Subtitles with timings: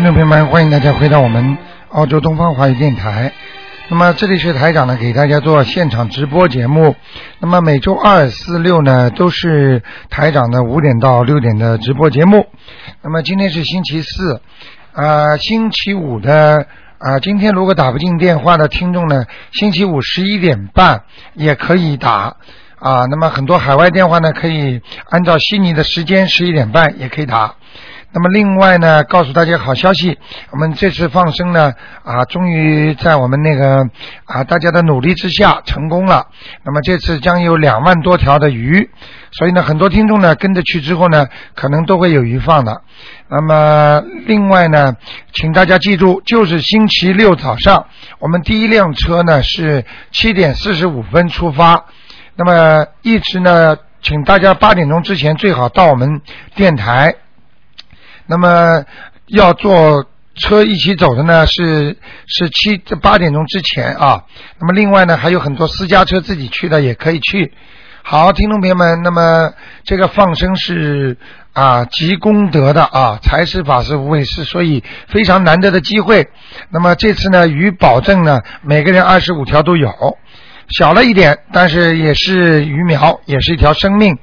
[0.00, 1.58] 听众朋友们，欢迎大家回到我们
[1.90, 3.30] 澳洲东方华语电台。
[3.90, 6.96] 那么这里是台长呢，给大家做现场直播节目。
[7.38, 12.46] 那么每周二、四、六呢，都是台长的五点到六点的直播节目。
[13.02, 14.40] 那么今天是星期四，
[14.94, 21.02] 啊，星期五的啊，今天如果打不进电话的听众呢，星期五十一点半
[21.34, 22.36] 也可以打
[22.78, 23.04] 啊。
[23.10, 27.56] 那么很多海外电话呢，可以按照悉尼的时间十一点半也可以打。
[28.12, 30.18] 那么另外呢，告诉大家好消息，
[30.50, 33.88] 我们这次放生呢，啊，终于在我们那个
[34.24, 36.26] 啊大家的努力之下成功了。
[36.64, 38.90] 那么这次将有两万多条的鱼，
[39.30, 42.82] 所以呢，很多听众呢跟着去之后呢，可能都会有鱼放的。
[43.28, 44.96] 那么另外呢，
[45.32, 47.86] 请大家记住，就是星期六早上，
[48.18, 51.84] 我们第一辆车呢是七点四十五分出发。
[52.34, 56.20] 那么一直呢，请大家八点钟之前最好到我们
[56.56, 57.14] 电台。
[58.30, 58.84] 那么
[59.26, 64.22] 要坐车一起走的呢，是是七八点钟之前啊。
[64.60, 67.52] 那么另外呢，还有很多私家车自己去的也可以去。
[68.02, 69.52] 好，听众朋友们，那么
[69.84, 71.18] 这个放生是
[71.52, 76.28] 啊积功德的啊，财是法是无畏是，所以非常难得的机会。
[76.70, 79.90] 那么这次呢，与保证呢，每个人二十五条都有，
[80.70, 84.16] 小了一点，但是也是鱼苗，也是一条生命。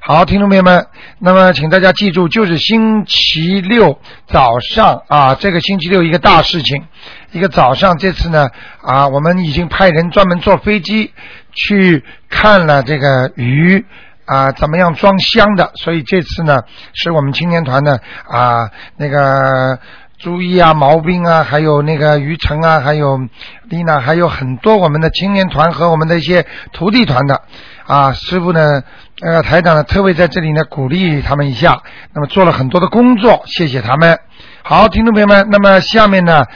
[0.00, 0.86] 好，听众朋友们，
[1.18, 6.84] 那么请大家记住，就是星期六早上啊，这个星期六一个大事情，
[7.32, 8.50] 一个早上，这次呢
[8.82, 11.10] 啊，我们已经派人专门坐飞机
[11.54, 13.82] 去看了这个鱼
[14.26, 16.60] 啊，怎么样装箱的，所以这次呢，
[16.92, 19.78] 是我们青年团的啊那个
[20.24, 23.18] 朱毅啊、毛兵啊，还有那个于成啊，还有
[23.64, 27.42] 丽娜，还有很多我们的青年团和我们的一些徒弟团的
[27.84, 28.82] 啊师傅呢。
[29.20, 31.82] 呃，台长呢特别在这里呢鼓励他们一下，
[32.14, 34.18] 那么做了很多的工作，谢谢他们。
[34.62, 36.46] 好，听众朋友们，那么下面呢，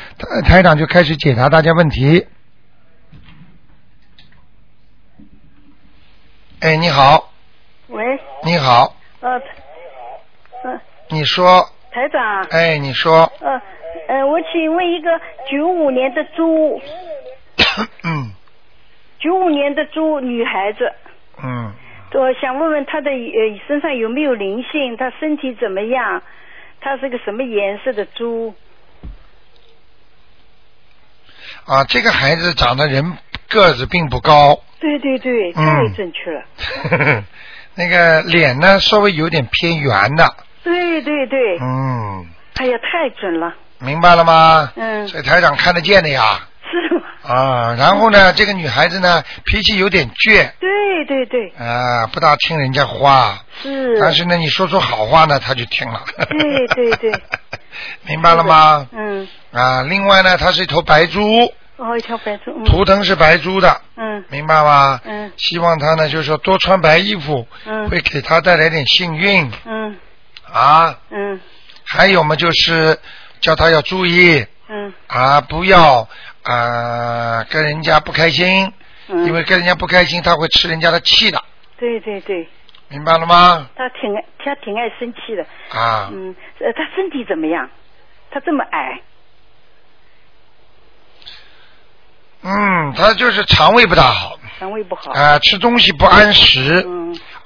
[0.47, 2.26] 台长就开始解答大家问题。
[6.60, 7.31] 哎，你好。
[7.88, 8.03] 喂。
[8.44, 8.97] 你好。
[9.21, 9.28] 呃。
[10.65, 10.81] 嗯。
[11.10, 11.69] 你说。
[11.98, 12.44] 台长。
[12.50, 13.32] 哎，你说。
[13.41, 13.60] 呃，
[14.06, 15.20] 呃，我请问一个
[15.50, 16.81] 九五年的猪。
[18.04, 18.31] 嗯。
[19.19, 20.92] 九五年的猪，女孩子。
[21.42, 21.75] 嗯。
[22.14, 24.97] 我想问问她的呃身上有没有灵性？
[24.97, 26.22] 她身体怎么样？
[26.81, 28.54] 她是个什么颜色的猪？
[31.66, 34.60] 啊，这个孩子长得人个子并不高。
[34.78, 37.25] 对对对，太正确了。
[37.75, 40.25] 那个脸呢，稍微有点偏圆的。
[40.68, 41.58] 对对对。
[41.60, 42.26] 嗯。
[42.56, 43.54] 哎呀，太准了。
[43.78, 44.72] 明白了吗？
[44.76, 45.06] 嗯。
[45.06, 46.40] 这台长看得见的呀。
[46.70, 47.02] 是吗？
[47.24, 50.50] 啊，然后呢，这个女孩子呢，脾气有点倔。
[50.60, 51.48] 对对对。
[51.58, 53.38] 啊，不大听人家话。
[53.62, 53.98] 是。
[54.00, 56.02] 但是呢，你说出好话呢，她就听了。
[56.28, 57.12] 对对对。
[58.06, 58.86] 明白了吗？
[58.92, 59.28] 嗯。
[59.52, 61.22] 啊，另外呢，她是一头白猪。
[61.76, 62.64] 哦，一条白猪。
[62.64, 63.80] 图腾是白猪的。
[63.96, 64.24] 嗯。
[64.28, 65.00] 明白吗？
[65.04, 65.30] 嗯。
[65.36, 67.46] 希望他呢，就是说多穿白衣服。
[67.66, 67.88] 嗯。
[67.88, 69.50] 会给他带来点幸运。
[69.64, 69.96] 嗯。
[70.53, 70.98] 啊。
[71.10, 71.41] 嗯。
[71.84, 72.98] 还有嘛，就是
[73.41, 74.47] 叫他要注意。
[74.69, 74.92] 嗯。
[75.06, 76.09] 啊，不要。
[76.42, 78.72] 啊，跟人家不开心，
[79.09, 81.42] 因为跟人家不开心，他会吃人家的气的。
[81.78, 82.48] 对对对。
[82.88, 83.69] 明白了吗？
[83.76, 85.42] 他挺爱，他挺爱生气的。
[85.78, 86.09] 啊。
[86.12, 87.69] 嗯，呃，他身体怎么样？
[88.30, 89.00] 他这么矮。
[92.42, 94.38] 嗯，他就是肠胃不大好。
[94.59, 95.12] 肠胃不好。
[95.12, 96.82] 啊，吃东西不按时。
[96.86, 96.97] 嗯。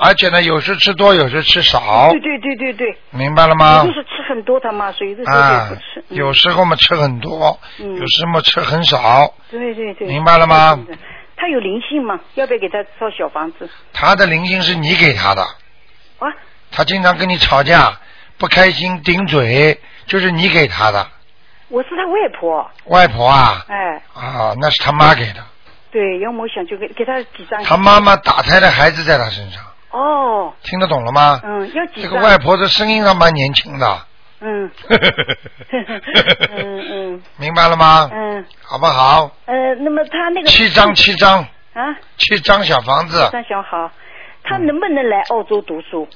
[0.05, 2.11] 而且呢，有时吃多，有时吃少。
[2.11, 2.99] 对对对对对。
[3.11, 3.85] 明白了吗？
[3.85, 6.05] 就是吃很多，他妈所以有的时候也不吃。
[6.09, 9.33] 有时候嘛吃很多，有时候嘛吃很少。
[9.51, 10.09] 对对对。
[10.09, 10.79] 明白了吗？
[11.37, 12.19] 他有灵性吗？
[12.35, 13.71] 要不要给他造小房子？
[13.93, 15.43] 他的灵性是你给他的。
[15.43, 16.27] 啊。
[16.73, 17.99] 他经常跟你吵架，
[18.39, 21.07] 不开心，顶嘴，就是你给他的。
[21.69, 22.71] 我是他外婆。
[22.87, 23.65] 外婆啊。
[23.69, 24.03] 哎。
[24.15, 25.45] 啊，那是他妈给的。
[25.93, 27.63] 对，要么想就给给他几张。
[27.63, 29.63] 他妈妈打胎的孩子在他身上。
[29.93, 31.41] 哦，听得懂了吗？
[31.45, 34.07] 嗯，要几这个外婆的声音还蛮年轻的。
[34.41, 34.71] 嗯。
[36.51, 37.23] 嗯嗯。
[37.37, 38.09] 明白了吗？
[38.13, 38.45] 嗯。
[38.63, 39.31] 好不好？
[39.47, 40.49] 呃，那么他那个。
[40.49, 41.41] 七张，七张。
[41.75, 41.95] 啊。
[42.17, 43.29] 七张小房子。
[43.31, 43.91] 张小好，
[44.45, 46.09] 他能不能来澳洲读书？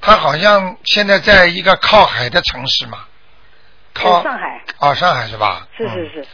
[0.00, 3.04] 他好像现在在一个靠海的城市嘛。
[3.92, 4.62] 靠上海。
[4.80, 5.68] 哦，上海是吧？
[5.76, 6.26] 是是是。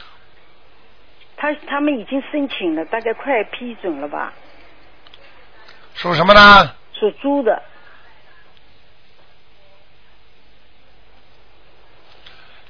[1.41, 4.31] 他他们已经申请了，大概快批准了吧？
[5.95, 6.75] 属什么呢？
[6.93, 7.63] 属猪的。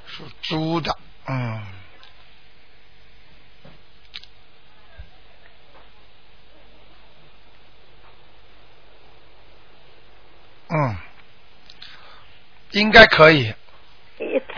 [0.07, 0.97] 属猪的，
[1.27, 1.61] 嗯。
[10.69, 10.95] 嗯，
[12.71, 13.53] 应该可以，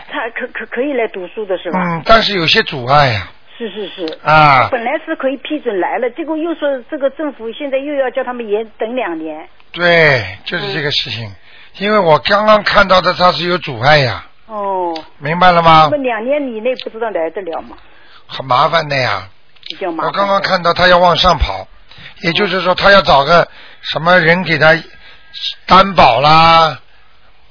[0.08, 1.80] 他可可可以来读书的是吧？
[1.80, 4.18] 嗯，但是有些阻碍呀、是是是。
[4.22, 9.48] 啊，本来是可以批准来了，结果又说这个政府现在又要叫他们延等两年。
[9.72, 11.30] 对，就是这个事情，
[11.78, 16.02] 因为我刚刚看到的他是有阻碍呀，哦，明白了吗那么？
[16.02, 17.76] 两年以内不知道来得了吗？
[18.26, 19.28] 很麻烦的呀。
[19.66, 20.06] 比较麻烦。
[20.06, 21.66] 我刚刚看到他要往上跑，
[22.22, 23.48] 也就是说他要找个
[23.80, 24.74] 什么人给他
[25.66, 26.78] 担保啦，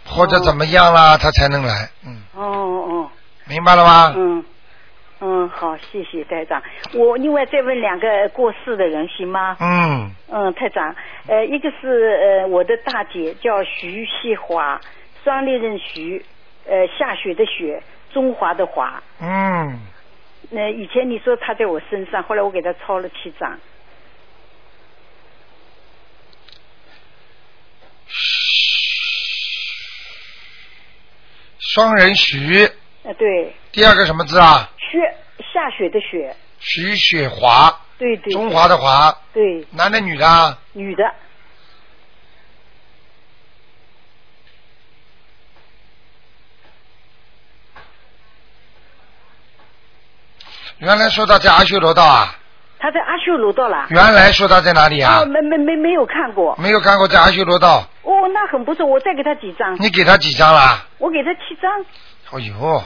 [0.06, 1.90] 或者怎么样啦，他才能来。
[2.06, 3.10] 嗯，哦哦，
[3.46, 4.14] 明白了吗？
[4.16, 4.44] 嗯
[5.26, 6.62] 嗯，好，谢谢台长。
[6.94, 9.56] 我另外再问两个过世的人行吗？
[9.62, 10.94] 嗯，嗯，台长，
[11.30, 14.82] 呃，一个是呃我的大姐叫徐细华，
[15.24, 16.26] 双立人徐，
[16.66, 17.82] 呃下雪的雪，
[18.12, 19.02] 中华的华。
[19.22, 19.80] 嗯，
[20.50, 23.58] 那、以前你说她在我身上，后来我给她抄了七张。
[31.60, 32.70] 双人徐，
[33.04, 34.70] 呃，对，第二个什么字啊？
[34.78, 35.00] 雪
[35.54, 38.32] 下雪的雪，徐雪华，对对。
[38.32, 40.58] 中华的华，对，男的女的啊？
[40.72, 41.04] 女的。
[50.80, 52.36] 原来说他在阿修罗道啊？
[52.80, 53.88] 他在阿修罗道啦。
[53.90, 55.26] 原来说他在哪里啊哦，？
[55.26, 56.56] 没没没没有看过。
[56.58, 59.76] 没有看过在阿修罗道，哦，那很不错，我再给他几张。
[59.82, 60.86] 你给他几张啦？
[60.98, 61.86] 我给他七张。
[62.34, 62.84] 哦呦，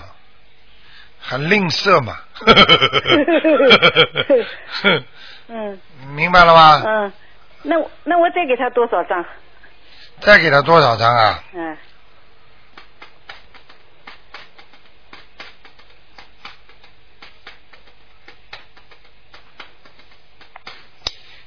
[1.22, 2.18] 很吝啬嘛。
[5.50, 5.80] 嗯
[6.14, 6.84] 明白了吗？
[6.86, 7.14] 嗯，
[7.64, 9.24] 那我那我再给他多少张？
[10.20, 11.42] 再给他多少张啊？
[11.54, 11.78] 嗯，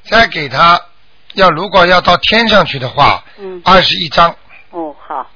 [0.08, 0.80] 再给他，
[1.34, 4.34] 要如果要到天上去的话，嗯二十一张，
[4.70, 5.30] 哦，好，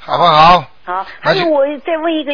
[0.00, 0.64] 好不好？
[0.84, 1.06] 好。
[1.20, 2.32] 还有我再问一个，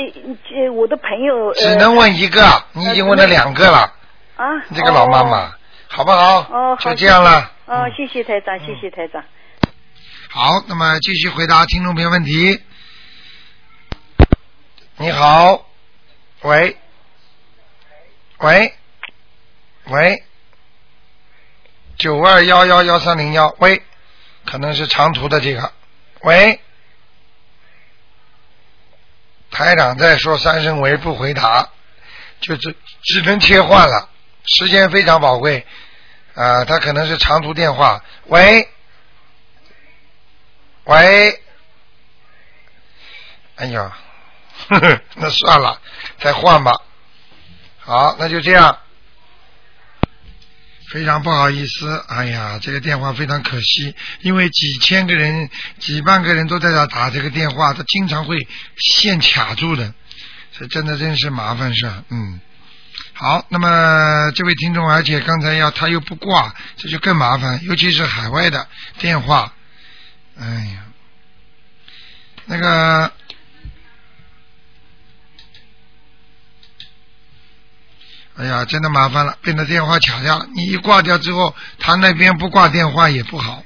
[0.54, 1.48] 呃，我的朋友。
[1.48, 3.92] 呃只能问一个，你已经问了两个了，
[4.36, 4.44] 啊。
[4.68, 5.52] 你这个老妈妈，
[5.88, 6.40] 好不好？
[6.50, 7.52] 哦，好就这样了。
[7.66, 9.22] 哦，嗯谢谢台长，谢谢台长。
[10.30, 12.60] 好，那么继续回答听众朋友问题。
[14.96, 15.64] 你好，
[16.42, 16.76] 喂，
[18.38, 18.74] 喂，
[19.86, 20.22] 喂，
[21.96, 23.80] 九二幺幺幺三零幺，喂，
[24.44, 25.72] 可能是长途的这个，
[26.22, 26.60] 喂，
[29.50, 31.68] 台长在说三声喂不回答，
[32.40, 34.08] 就只只能切换了，
[34.44, 35.66] 时间非常宝贵，
[36.34, 38.68] 啊、他可能是长途电话，喂。
[40.84, 41.42] 喂，
[43.56, 43.94] 哎呀，
[44.70, 45.78] 呵呵，那算了，
[46.18, 46.72] 再换吧。
[47.78, 48.78] 好，那就这样。
[50.90, 59.92] 非常不好意思，哎呀，这个电话非常可惜，因为几千个人、几万个人都在这打这个电话，他经常会线卡住的，
[60.58, 61.90] 这真的真是麻烦事。
[62.08, 62.40] 嗯，
[63.12, 68.66] 好，那么这位听众，而且刚才要他又不挂，这就更麻烦，尤其是海外的
[68.98, 69.52] 电话。
[70.40, 70.86] 哎呀，
[72.46, 73.12] 那个，
[78.38, 80.46] 哎呀，真的麻烦了，被那电话卡掉了。
[80.54, 83.64] 你一挂掉之后，他那边不挂电话也不好，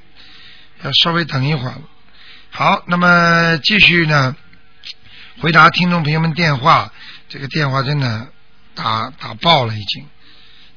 [0.83, 1.75] 要稍微等一会儿。
[2.49, 4.35] 好，那么继续呢，
[5.43, 6.91] 回答听众朋友们电话。
[7.29, 8.29] 这个电话真的
[8.75, 10.07] 打打爆了已经。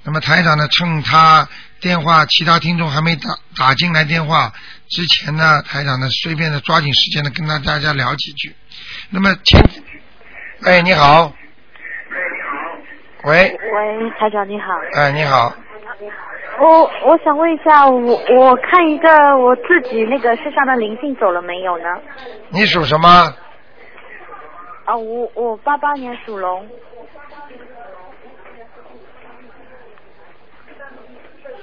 [0.03, 1.47] 那么台长呢，趁他
[1.79, 4.53] 电话其他听众还没打打进来电话
[4.89, 8.55] 之前呢，台长呢随便的抓紧时间的跟大大家聊几句。
[9.09, 9.59] 那么请，
[10.63, 11.33] 哎，你好，
[13.25, 15.51] 喂，喂，台长你好，哎，你好，
[16.59, 21.85] 我我想问一下，我我看一个我自己那个身上的灵性走了没有呢？
[22.49, 23.09] 你属什么？
[24.85, 26.69] 啊，我我八八年属龙，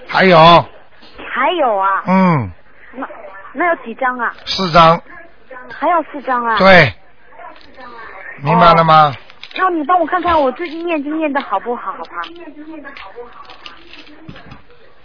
[0.09, 2.51] 还有，还有啊，嗯，
[2.95, 3.09] 那
[3.53, 4.33] 那有几张啊？
[4.47, 5.01] 四张，
[5.73, 6.59] 还有四张啊？。
[6.59, 6.93] 对，
[8.43, 9.15] 明白了吗？
[9.57, 12.23] 那你帮我看看我最近念经念的好不好，好吧？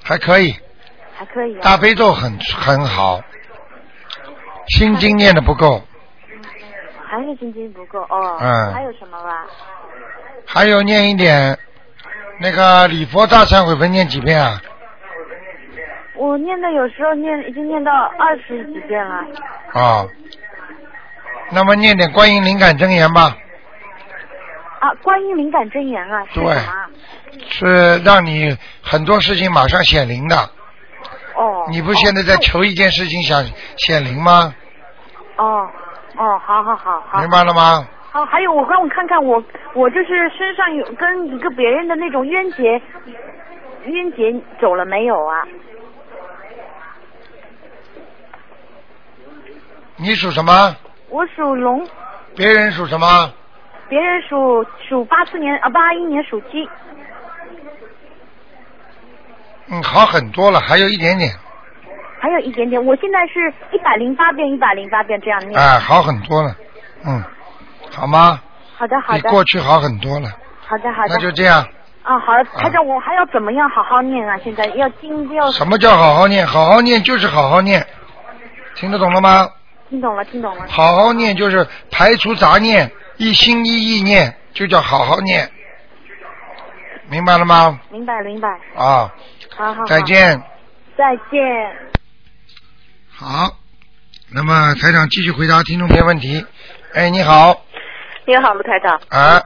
[0.03, 0.55] 还可以，
[1.15, 1.61] 还可以啊。
[1.61, 3.21] 大悲咒很很好，
[4.69, 5.81] 心经念的不够，
[7.05, 8.37] 还是心经不够哦。
[8.39, 9.45] 嗯还有什么吧？
[10.45, 11.57] 还有念一点
[12.39, 14.61] 那个礼佛大忏悔文念几遍啊？
[16.15, 19.25] 我念的有时候念已经念到二十几遍了。
[19.73, 20.07] 啊，
[21.51, 23.35] 那么念点观音灵感真言吧，
[24.79, 26.89] 啊，观音灵感真言啊，是什对么啊？
[27.50, 30.36] 是让你很多事情马上显灵的。
[31.36, 31.65] 哦。
[31.69, 33.43] 你不现在在哦求一件事情想
[33.77, 34.53] 显灵吗？
[35.38, 35.67] 哦
[36.17, 37.29] 哦，好好好好明。
[37.29, 37.88] 白了吗？
[38.12, 39.43] 好，还有我让我看看我
[39.74, 42.81] 我就是身上有跟一个别人的那种冤结，
[43.86, 45.48] 冤结走了没有啊？
[49.98, 50.75] 你属什么？
[51.10, 51.88] 我属龙，
[52.36, 53.31] 别人属什么？
[53.89, 56.70] 别人属属八四年啊八一年属鸡。
[59.70, 61.29] 嗯，好很多了，还有一点点，
[62.22, 65.60] 还有一点点，我现在是一百零八遍，一百零八遍这样念。
[65.60, 66.56] 哎，好很多了，
[67.06, 67.22] 嗯，
[67.94, 68.39] 好吗？
[68.77, 70.29] 好的，好的比的，过去好很多了，
[70.65, 71.10] 好的，好的。
[71.10, 71.67] 那就这样。
[72.03, 74.38] 啊，好的，台长，我还要怎么样好好念啊？
[74.41, 76.48] 现在要经要什么叫好好念？
[76.48, 77.86] 好好念就是好好念，
[78.75, 79.50] 听得懂了吗？
[79.89, 80.65] 听懂了，听懂了。
[80.70, 85.50] 好好念就是排除杂念，一心一意念，就叫好好念，
[87.09, 87.79] 明白了吗？
[87.89, 88.47] 明白，明白。
[88.75, 89.12] 啊，
[89.55, 89.86] 好好好。
[89.86, 90.01] 再。
[90.01, 90.41] 见。
[90.95, 91.41] 再见。
[93.09, 93.55] 好，
[94.33, 96.45] 那么台长继续回答听众朋友问题。
[96.93, 97.63] 哎，你好，
[98.25, 99.00] 你好，卢台长。
[99.09, 99.41] 啊，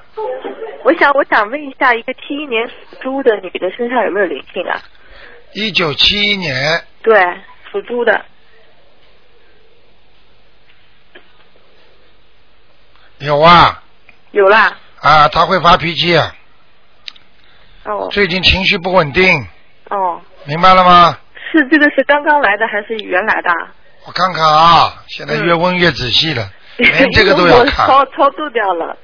[0.84, 4.80] 我想，我想问一下，一个七一年属猪的女的身上有没有灵性啊？
[5.54, 7.22] 一九七一年，对，
[7.72, 8.25] 属猪的。
[13.22, 13.82] 有啊，
[14.32, 14.78] 有啦。
[15.00, 16.18] 啊，他会发脾气，
[17.84, 19.48] 哦最近情绪不稳定，
[19.90, 21.18] 哦，明白了吗？
[21.51, 23.50] 是这个是刚刚来的还是原来的？
[24.06, 27.88] 我看看啊，现在越问越仔细了，连这个都要我 看。
[27.88, 28.98] 超超度掉了。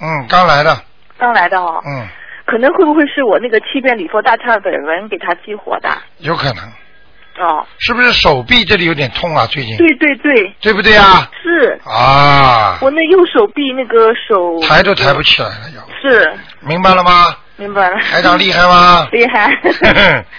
[0.00, 0.82] 嗯，刚来的，
[1.16, 1.80] 刚来的哦。
[1.86, 2.08] 嗯，
[2.46, 5.88] 可能会不会是我那个七遍礼佛大忏悔文给他激活的？
[6.18, 6.64] 有可能，
[7.38, 9.46] 哦，是不是手臂这里有点痛啊？
[9.46, 11.28] 最近，对对对，对不对啊？
[11.42, 17.36] 是啊，我那右手臂那个手抬都抬不起来了，要是明白了吗？
[17.56, 17.96] 明白了。
[18.00, 19.06] 台长厉害吗？
[19.12, 19.48] 厉害，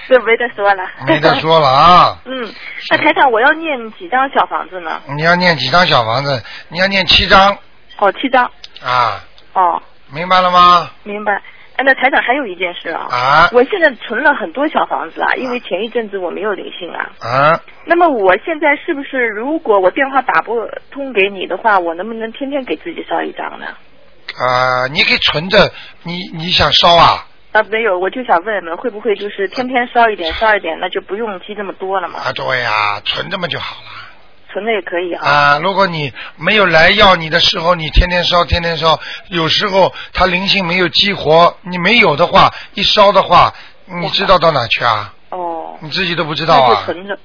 [0.09, 0.83] 这没得说了。
[1.07, 2.17] 没得说了啊！
[2.27, 2.53] 嗯，
[2.91, 5.01] 那台长，我要念几张小房子呢？
[5.15, 6.43] 你要念几张小房子？
[6.67, 7.57] 你要念七张
[7.99, 8.43] 哦，七张。
[8.83, 9.81] 啊，哦，
[10.11, 10.91] 明白了吗？
[11.03, 11.41] 明白。
[11.77, 17.11] 哎，那台长还有一件事啊，啊我现在存了很多小房子啊，因为前一阵子我没有灵性啊。
[17.19, 23.65] 啊，那么我现在是不是，如果我电话打不通给你的话，我能不能天天给自己烧一张呢？
[24.39, 25.71] 啊，你可以存着，
[26.03, 27.27] 你你想烧啊？
[27.51, 32.19] 啊，没有，我就想问问，会不会就是天天烧一点，烧一点，那就不用积这么多了嘛？
[32.19, 34.04] 啊，对呀、存着嘛就好了。
[34.55, 35.27] 存着也可以啊。
[35.27, 38.97] 啊，如果你没有来要你的时候，你天天烧，天天烧，
[39.27, 43.53] 有时候它灵性没有激活，你没有的话，一烧的话，
[44.01, 45.13] 你知道到哪去啊？
[45.31, 46.83] 哦，你自己都不知道啊？
[46.85, 47.19] 存着，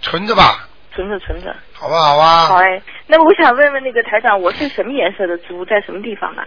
[0.00, 1.54] 存着吧，存着，存着。
[1.74, 2.46] 好不好啊？
[2.46, 6.42] 好哎，那么我想问问那个台长，我是什么颜色的猪，在什么地方呢？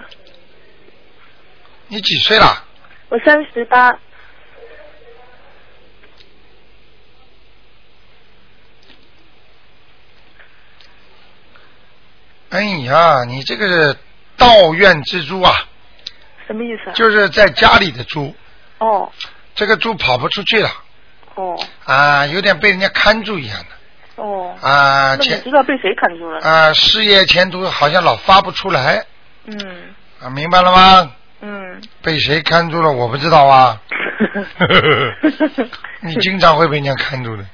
[1.88, 2.63] 你几岁了？
[3.10, 3.92] 我三十八，
[12.50, 13.96] 哎呀，你这个是
[14.38, 15.53] 道院之猪啊，
[16.48, 16.94] 什么意思啊？
[16.94, 18.36] 就是在家里的猪，
[18.79, 19.12] 哦
[19.56, 20.70] 这个猪跑不出去了
[21.36, 24.56] 哦啊，有点被人家看住一样的哦。
[24.62, 26.39] 啊，前知道被谁看住了？
[26.48, 29.06] 啊事业前途好像老发不出来
[29.46, 29.58] 嗯
[30.22, 31.12] 啊，明白了吗？
[31.41, 31.82] 嗯。
[32.01, 33.82] 被谁看住了我不知道啊，
[36.01, 37.46] 你经常会被人家看住的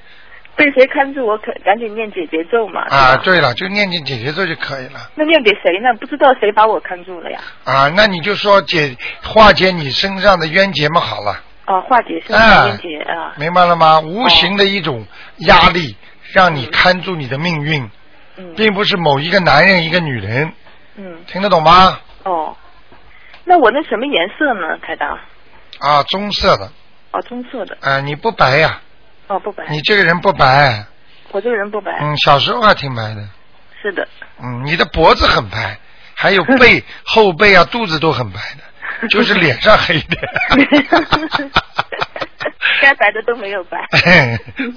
[0.56, 1.26] 被谁看住？
[1.26, 2.82] 我可赶紧念姐姐咒嘛。
[2.90, 3.16] 啊。
[3.18, 5.94] 对了，就念念姐姐咒就可以了那念给谁呢？
[6.00, 7.40] 不知道谁把我看住了呀？
[7.64, 7.90] 啊。
[7.96, 11.44] 那你就说解化解你身上的冤结嘛，好了。
[11.68, 13.34] 哦，化解身上的冤结啊。
[13.38, 14.00] 明白了吗？
[14.00, 15.06] 无形的一种
[15.40, 15.96] 压力，
[16.34, 17.90] 让你看住你的命运，
[18.38, 20.54] 嗯并不是某一个男人一个女人，
[20.96, 22.00] 嗯听得懂吗？
[22.24, 22.56] 哦。
[23.44, 25.20] 那我那什么颜色呢，台长？
[25.80, 26.72] 啊，棕色的，
[27.12, 27.78] 哦，棕色的。
[27.82, 28.82] 啊，你不白呀、
[29.28, 29.66] 哦，不白。
[29.70, 30.86] 你这个人不白，
[31.32, 31.98] 我这个人不白。
[32.02, 33.28] 嗯，小时候还挺白的，
[33.82, 34.08] 是的。
[34.42, 35.78] 嗯，你的脖子很白，
[36.14, 38.40] 还有背 后背啊、肚子都很白
[39.02, 40.22] 的， 就是脸上黑一点。
[42.82, 43.80] 该白的都没有白。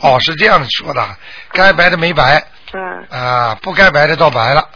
[0.00, 1.06] 哦，是这样说的，
[1.52, 3.06] 该白的没白嗯。
[3.10, 4.66] 啊，不该白的倒白了。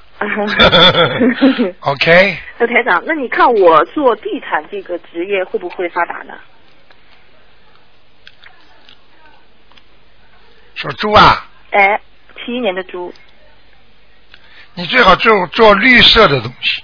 [1.80, 6.34] OK，那台长，那你看我做地产这个职业会不会发达呢？
[10.82, 12.00] 属猪啊，哎，
[12.34, 13.14] 七一年的猪，
[14.74, 16.82] 你最好做做绿色的东西，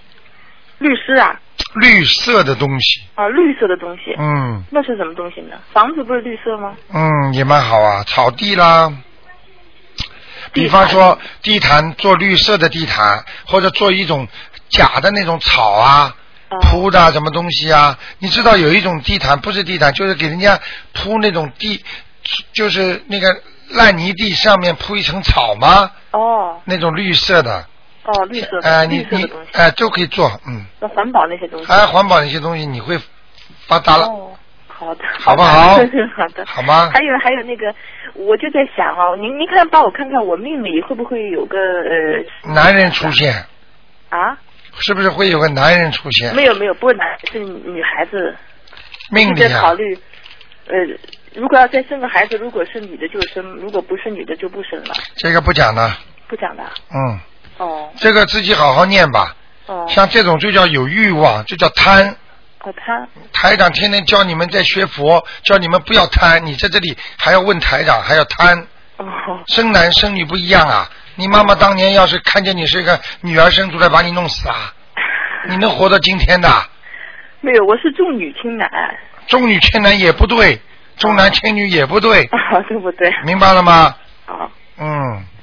[0.79, 1.41] 律师啊，
[1.75, 5.57] 绿色的东西，啊，绿色的东西，嗯那是什么东西呢？
[5.73, 6.77] 房子不是绿色吗？
[6.95, 8.93] 嗯，也蛮好啊，草地啦。
[10.53, 14.29] 比方说地毯做绿色的地毯，或者做一种
[14.69, 16.17] 假的那种草啊，
[16.51, 17.99] 哦铺的什么东西啊？
[18.21, 20.59] 你知道有一种地毯不是地毯，就是给人家
[20.95, 21.85] 铺那种地，
[22.53, 25.91] 就是那个烂泥地上面铺一层草吗？
[26.13, 27.67] 哦那种绿色的，
[28.05, 31.71] 哦，绿色哎、的，你你绿色的东西，哎、都可以做，嗯，那环保那些东西。
[31.73, 32.99] 哎、环保那些东西你会
[33.67, 34.33] 发达了，哦，
[34.67, 35.77] 好的，好不好
[36.17, 37.01] 好的好吗还？
[37.01, 37.75] 有还有那个，
[38.15, 43.33] 我就在想哦，您您看帮我看看我命里会不会有个呃男人出现，
[44.09, 44.39] 啊？
[44.81, 46.35] 是不是会有个男人出现？
[46.35, 48.35] 没有没有，不是男是女孩子。
[49.11, 49.99] 命里啊，在考虑，
[50.69, 50.75] 呃，
[51.39, 56.65] 如果要再生个孩子，如果是女的就生，如果不是女的就不生了，这个不讲了，不讲的。
[56.91, 57.21] 嗯，
[57.59, 59.37] 哦这个自己好好念吧。
[59.67, 59.87] 哦。
[59.89, 62.09] 像这种就叫有欲望，就叫贪。
[62.63, 66.45] 哦，贪台长天天教你们在学佛，教你们不要贪。
[66.45, 68.59] 你在这里还要问台长，还要贪，
[68.97, 69.07] 哦
[69.47, 70.91] 生男生女不一样啊！
[71.15, 74.75] 你妈妈当年要是看见你是一个女儿生出来，把你弄死啊！
[75.49, 76.49] 你能活到今天的？
[77.41, 78.69] 没有，我是重女轻男。
[79.29, 80.61] 重女轻男也不对，
[80.99, 83.13] 重男轻女也不对，啊， 对不对？
[83.25, 83.95] 明白了吗？
[84.27, 84.89] 哦，嗯，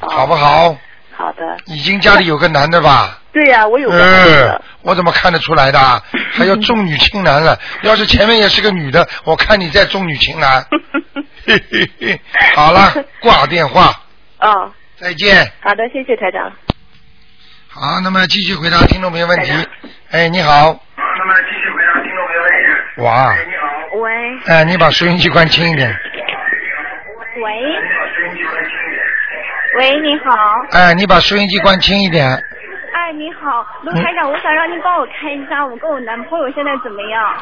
[0.01, 0.75] 哦好不好？
[1.17, 1.57] 好的。
[1.65, 3.19] 已经家里有个男的吧？
[3.31, 5.79] 对呀、我有个孩嗯子。，我怎么看得出来的？
[6.33, 7.57] 还要重女轻男了。
[7.81, 10.65] 要是前面也是个女的，我看你再重女轻男。
[11.45, 12.21] 嘿嘿嘿，
[12.55, 13.91] 好了，挂电话，
[14.39, 15.51] 哦，再见。
[15.61, 16.51] 好的，谢谢台长。
[17.69, 19.51] 好，那么继续回答听众朋友问题。
[20.11, 20.51] 哎，你好。
[20.97, 23.01] 那么继续回答听众朋友问题。
[23.01, 23.35] 哇，
[24.01, 24.11] 喂
[24.47, 25.89] 哎，你把收音机关轻一点。
[27.37, 27.43] 喂
[29.77, 30.33] 喂，你好，
[30.71, 32.25] 哎，你把收音机关轻一点。
[32.27, 37.35] 哎，你好，卢台长，我想让您帮我看一下，我跟我男朋友现在怎么样？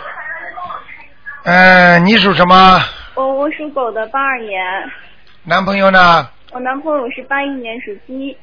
[1.46, 2.80] 嗯，你属什么？
[3.16, 4.64] 我我属狗的，八二年，
[5.44, 6.28] 男朋友呢？
[6.52, 8.38] 我男朋友是八一年属鸡。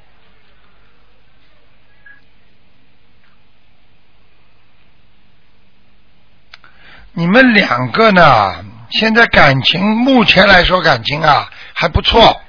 [7.13, 8.65] 你们两个呢？
[8.91, 12.41] 现在感情目前来说感情啊还不错，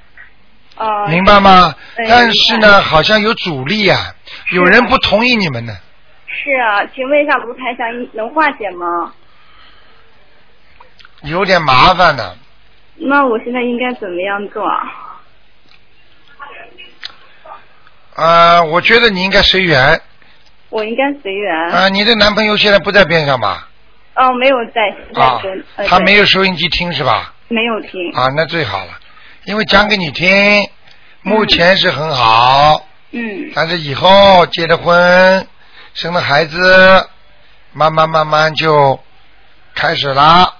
[0.76, 1.76] 啊、明白吗？
[1.96, 4.16] 对但是呢，好像有阻力啊，
[4.52, 5.78] 有人不同意你们呢。
[6.26, 9.14] 是啊，请问一下卢台长，能化解吗？
[11.22, 12.36] 有点麻烦呢。
[12.96, 14.64] 那我现在应该怎么样做？
[18.16, 20.02] 呃，我觉得你应该随缘。
[20.70, 21.70] 我应该随缘。
[21.70, 23.68] 啊、你的男朋友现在不在边上吧？
[24.16, 25.42] 哦，没有在在啊，
[25.78, 27.34] 呃，他没有收音机听是吧？
[27.48, 28.12] 没有听。
[28.14, 28.92] 啊，那最好了，
[29.46, 30.70] 因为讲给你听，
[31.22, 35.48] 目前是很好，嗯但是以后结了婚，
[35.94, 37.08] 生了孩子，
[37.74, 39.00] 慢慢慢慢就
[39.74, 40.56] 开始了，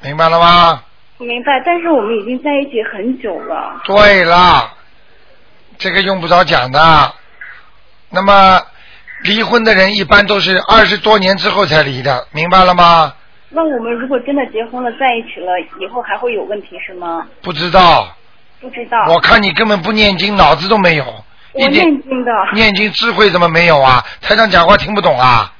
[0.00, 0.82] 明白了吗？
[1.18, 3.82] 明白，但是我们已经在一起很久了。
[3.84, 4.72] 对了，
[5.76, 7.14] 这个用不着讲的。
[8.08, 8.60] 那么
[9.24, 13.12] 离婚的人一般都是二十多年之后才离的，明白了吗？
[13.50, 17.26] 那我们如果真的结婚了，在一起了，以后还会有问题是吗？
[17.42, 18.16] 不知道，
[18.60, 19.06] 不知道。
[19.08, 21.04] 我看你根本不念经，脑子都没有，
[21.52, 22.32] 我念经的。
[22.54, 24.04] 念经智慧怎么没有啊？
[24.20, 25.52] 台上讲话听不懂啊？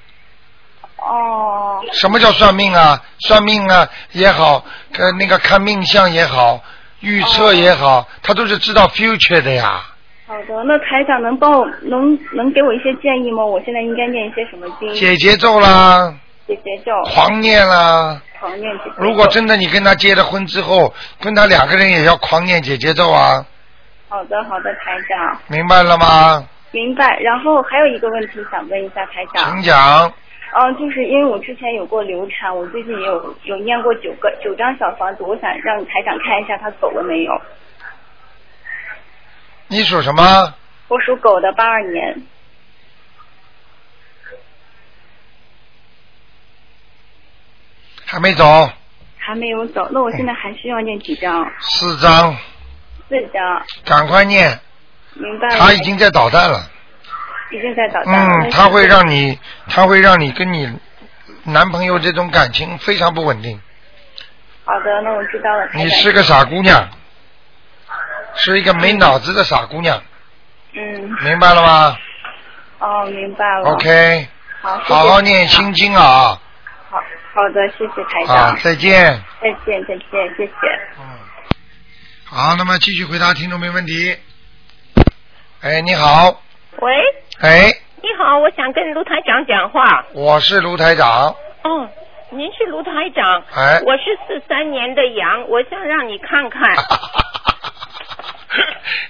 [0.96, 3.02] 哦，什么叫算命啊？
[3.18, 4.64] 算命啊也好，
[4.98, 6.62] 呃，那个看命相也好，
[7.00, 9.82] 预测也好，他都是知道 future 的呀。
[10.30, 13.44] 好的，那台长能帮我能能给我一些建议吗？
[13.44, 14.94] 我现在应该念一些什么经？
[14.94, 16.14] 解节奏啦，
[16.46, 18.22] 解结咒，狂念啦。
[18.38, 18.96] 狂念解结咒。
[18.98, 23.44] 如果真的你跟他结了婚之后，跟他两个人也要狂念解节奏啊，
[24.08, 26.46] 好的好的，台长明白了吗？
[26.70, 27.18] 明白。
[27.18, 30.12] 然后还有一个问题想问一下台长请，讲。
[30.52, 37.32] 嗯，就是因为我之前有过流产，我最近也有有念过九个九张小房子，我想让台长看一下他走了没有。
[39.70, 40.54] 你属什么？
[40.88, 42.22] 我属狗的，八二年。
[48.04, 48.68] 还没走，
[49.16, 51.48] 还没有走，那我现在还需要念几张？
[51.60, 52.36] 四张，
[53.08, 54.58] 四张，赶快念。
[55.14, 55.56] 明白了。
[55.60, 56.68] 他已经在捣蛋了。
[57.52, 58.46] 已经在捣蛋了。
[58.46, 60.68] 嗯，他会让你，他会让你跟你
[61.44, 63.60] 男朋友这种感情非常不稳定。
[64.64, 65.68] 好的，那我知道了。
[65.74, 66.88] 你是个傻姑娘，
[68.34, 70.02] 是一个没脑子的傻姑娘，
[70.74, 71.96] 嗯，明白了吗
[72.78, 73.70] 哦，明白了。
[73.70, 74.28] ？OK，
[74.62, 76.40] 好，谢谢好好念心经啊！
[76.88, 76.98] 好
[77.34, 78.36] 好的，谢谢台长。
[78.36, 79.04] 啊，再见。
[79.40, 80.52] 再见，再见，谢谢。
[80.98, 81.04] 嗯，
[82.24, 84.16] 好，那么继续回答听众没问题。
[85.60, 86.40] 哎，你好，
[86.78, 86.92] 喂，
[87.40, 87.66] 哎，
[88.00, 90.04] 你好，我想跟卢台长讲话。
[90.14, 91.88] 我是卢台长，哦，
[92.30, 93.42] 您是卢台长。
[93.54, 96.62] 哎我是四三年的羊，我想让你看看。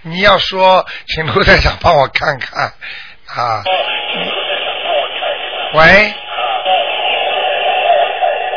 [0.02, 2.72] 你要说，请卢台长帮我看看
[3.26, 3.62] 啊。
[5.74, 6.12] 喂，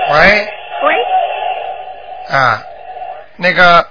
[0.09, 0.47] 喂
[0.83, 0.95] 喂，
[2.35, 2.63] 啊，
[3.37, 3.85] 那个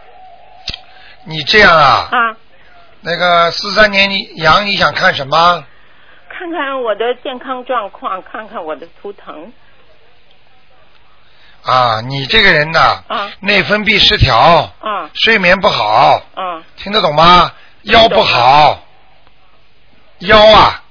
[1.25, 2.37] 你这样啊，啊，
[3.03, 5.65] 那个四三年你羊你想看什么？
[6.31, 9.53] 看看我的健康状况，看看我的图腾。
[11.65, 14.37] 啊，你这个人呐，啊内分泌失调，
[14.81, 17.53] 啊睡眠不好，啊，听得懂吗？
[17.83, 18.81] 腰不好，
[20.21, 20.83] 腰啊，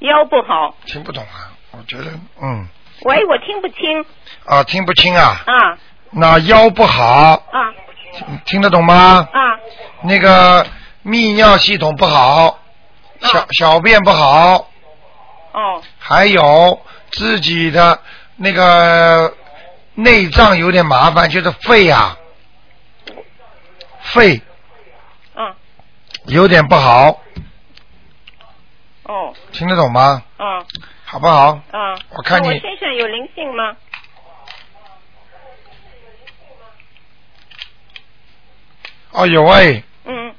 [0.00, 0.74] 腰不好。
[0.86, 1.52] 听不懂啊？
[1.72, 2.10] 我觉得，
[2.42, 2.66] 嗯，
[3.04, 4.04] 喂，我听不清。
[4.46, 5.42] 啊，听不清啊。
[5.46, 5.78] 啊
[6.10, 7.72] 那腰不好，啊
[8.14, 9.28] 听听得懂吗？
[9.32, 9.40] 啊
[10.02, 10.64] 那个
[11.04, 12.58] 泌尿系统不好，
[13.20, 14.68] 小啊小便不好，
[15.52, 17.98] 哦还有自己的
[18.36, 19.34] 那个
[19.94, 22.16] 内脏有点麻烦，就是肺啊，
[24.00, 24.40] 肺
[25.34, 25.54] 嗯
[26.26, 27.20] 有点不好，
[29.04, 30.22] 哦听得懂吗？
[30.38, 30.64] 嗯
[31.04, 31.60] 好不好？
[31.72, 31.98] 嗯。
[32.10, 33.76] 我看你那我身上有灵性吗？
[39.12, 40.34] 哦，有哎，嗯，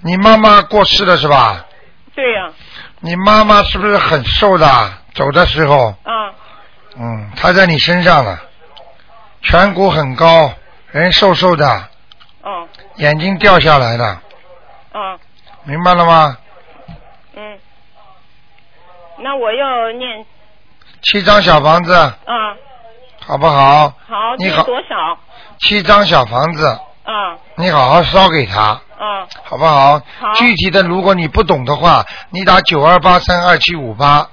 [0.00, 1.64] 你妈妈过世了是吧？
[2.14, 2.50] 对呀、
[3.00, 4.66] 你妈妈是不是很瘦的？
[5.14, 6.34] 走的时候，啊。
[6.98, 8.40] 嗯，他在你身上了，
[9.42, 10.52] 颧骨很高，
[10.90, 11.88] 人瘦瘦的，
[12.42, 12.68] 嗯。
[12.96, 14.18] 眼睛掉下来的，
[14.94, 15.18] 嗯。
[15.64, 16.38] 明白了吗？
[17.34, 17.58] 嗯。
[19.18, 20.24] 那我要念。
[21.02, 21.94] 七张小房子，
[22.26, 22.56] 嗯，
[23.20, 23.88] 好不好？
[24.08, 24.62] 好，念你好。
[24.62, 25.18] 多少？
[25.58, 27.38] 七张小房子，嗯。
[27.56, 29.26] 你好好烧给他，嗯。
[29.44, 29.98] 好不好？
[30.18, 30.32] 好。
[30.34, 34.28] 具体的，如果你不懂的话，你打九二八三二七五八，啊，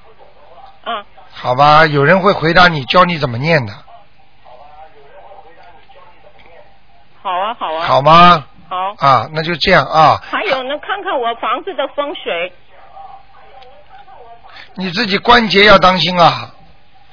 [1.33, 1.85] 好吧？
[1.85, 3.73] 有人会回答你，教你怎么念的，
[7.21, 7.85] 好啊好啊。
[7.85, 8.45] 好吗？
[8.69, 8.95] 好。
[8.99, 10.21] 啊，那就这样啊。
[10.23, 12.53] 还有呢，看看我房子的风水
[14.75, 16.51] 你自己关节要当心啊，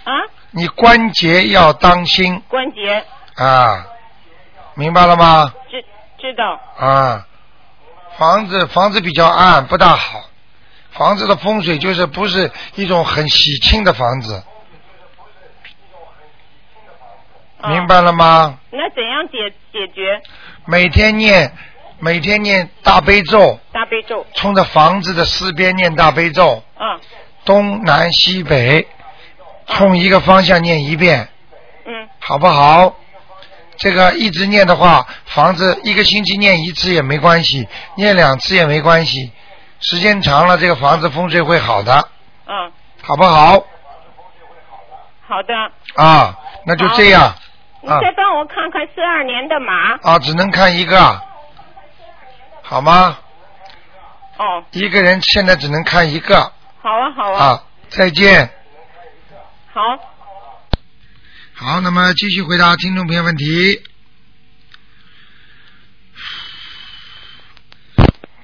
[0.04, 0.12] 啊，
[0.52, 3.04] 你关节要当心关节
[3.36, 3.84] 啊，
[4.74, 5.52] 明白了吗？
[5.70, 5.84] 知
[6.18, 7.26] 知道啊，
[8.16, 10.22] 房子房子比较暗，不大好。
[10.92, 14.42] 房子的风水就是不是一种很喜庆的房子，
[17.60, 18.58] 啊明白了吗？
[18.70, 20.20] 那怎样解解决？
[20.66, 21.52] 每天念，
[21.98, 24.26] 每天念大悲咒，大悲咒？
[24.34, 27.00] 冲着房子的四边念大悲咒，啊
[27.44, 28.86] 东南西北，
[29.66, 31.28] 冲一个方向念一遍，
[31.86, 32.08] 嗯。
[32.18, 32.96] 好不好？
[33.78, 39.32] 这个一直念的话，房子一个星期念一次也没关系，念两次也没关系，
[39.80, 42.08] 时间长了，这个房子风水会好的，
[42.46, 43.62] 嗯，好不好？
[45.26, 45.54] 好的。
[45.96, 47.34] 啊，那就这样
[47.82, 49.94] 你啊再帮我看看四二年的马。
[50.02, 51.20] 啊，只能看一个，
[52.62, 53.18] 好吗？
[54.36, 56.40] 哦，一个人现在只能看一个
[56.82, 57.44] 好啊好啊。
[57.44, 58.50] 啊，再见。
[59.72, 59.80] 好。
[61.54, 63.82] 好，那么继续回答听众朋友问题。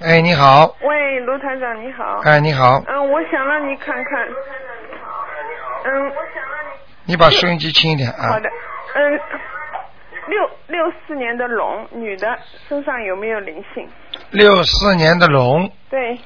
[0.06, 2.20] 哎，你好，喂，卢台长你好。
[2.22, 4.28] 哎，你好，嗯，我想让你看看。
[5.84, 8.38] 嗯，我想让你你把收音机轻一点啊好。
[8.38, 8.48] 的。
[8.94, 9.20] 嗯，
[10.28, 12.38] 六六四年的龙，女的，
[12.68, 13.88] 身上有没有灵性？
[14.30, 16.16] 六四年的龙，对，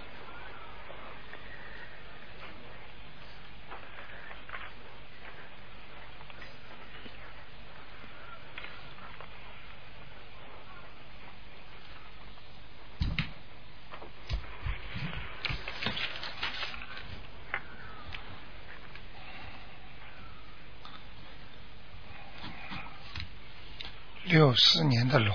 [24.31, 25.35] 六四年的龙，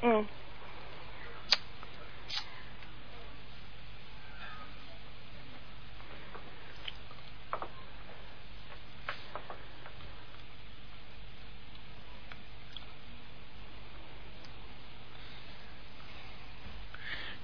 [0.00, 0.26] 嗯，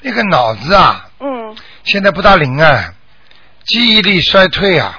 [0.01, 2.95] 那个脑子啊，嗯，现在不大灵啊，
[3.65, 4.99] 记忆力衰退啊，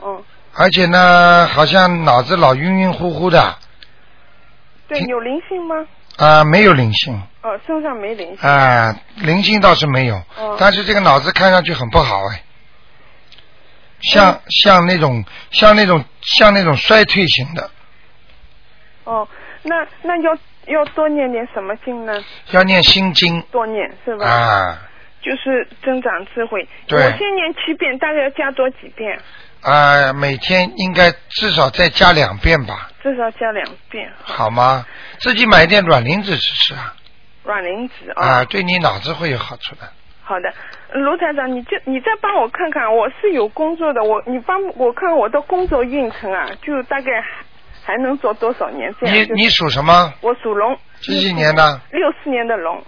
[0.00, 0.24] 哦，
[0.54, 3.58] 而且呢，好像脑子老晕晕乎乎的，
[4.88, 5.86] 对，有灵性吗？
[6.16, 8.48] 啊、没有灵性，哦，身上没灵性。
[8.48, 12.42] 啊、灵性倒是没有，哦但是这个脑子看上去很不好哎，
[14.00, 17.70] 像、像那种像那种像那种衰退型的，
[19.04, 19.28] 哦，
[19.62, 22.12] 那那要要多念点什么经呢？
[22.50, 24.26] 要念心经多念是吧？
[24.26, 24.82] 啊
[25.20, 26.66] 就是增长智慧。
[26.86, 29.18] 对我先念七遍，大概要加多几遍？
[29.62, 34.10] 啊，每天应该至少再加两遍吧，至少加两遍。
[34.22, 34.86] 好吗？
[35.18, 36.94] 自己买一点软磷脂吃吃啊，
[37.44, 39.82] 软磷脂啊，对你脑子会有好处的。
[40.22, 40.52] 好的，
[40.92, 47.10] 卢台长，你就你再帮我看看，我是有工作的，我你帮我看我的工作运程啊，就大概
[47.84, 49.16] 还能做多少年这样？
[49.16, 50.12] 你你属什么？
[50.20, 50.78] 我属龙。
[51.00, 51.80] 几几年的？
[51.90, 52.82] 六四年的龙。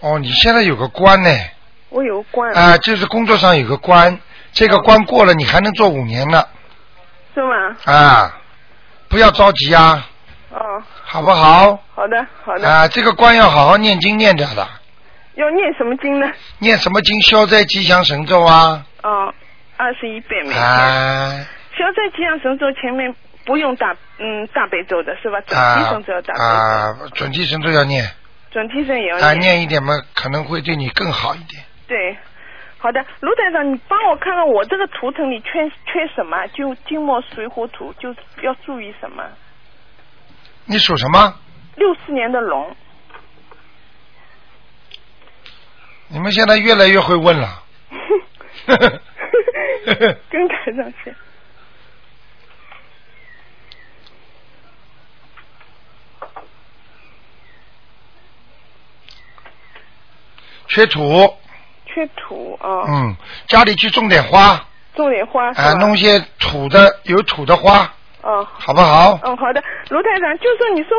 [0.00, 1.30] 哦，你现在有个官呢，
[1.90, 2.52] 我有个关。
[2.54, 4.18] 啊、就是工作上有个官，
[4.52, 6.44] 这个关过了，你还能做五年呢，
[7.34, 7.76] 是吗？
[7.84, 8.40] 啊，
[9.08, 10.08] 不要着急啊，
[10.50, 11.78] 哦，好不好？
[11.94, 12.68] 好的好的。
[12.68, 14.66] 啊，这个关要好好念经念掉的，
[15.34, 16.26] 要念什么经呢？
[16.58, 17.20] 念什么经？
[17.22, 19.32] 消灾吉祥神咒啊，哦，
[19.76, 20.62] 二十一遍每天。
[20.62, 23.14] 啊消灾吉祥神咒前面
[23.46, 25.40] 不用大嗯大悲咒的是吧？
[25.46, 28.04] 准提啊神咒要大悲咒，啊，准提神咒要念，
[28.50, 31.62] 准提神也要啊，念一点嘛，可能会对你更好一点。
[31.86, 32.16] 对，
[32.78, 36.46] 好的，卢台长，你帮我看看我这个图腾里缺缺什么？
[36.48, 39.22] 就金木水火土，就要注意什么？
[40.64, 41.34] 你属什么？
[41.76, 42.76] 六四年的龙，
[46.08, 47.62] 你们现在越来越会问了。
[50.28, 51.14] 跟台上去。
[60.70, 61.34] 缺土，
[61.84, 63.16] 缺土啊，嗯，
[63.48, 69.18] 家里去种点花，种点花是啊，弄些土的有土的花，哦，好不好？
[69.24, 70.90] 嗯，好的，卢台长，就说你说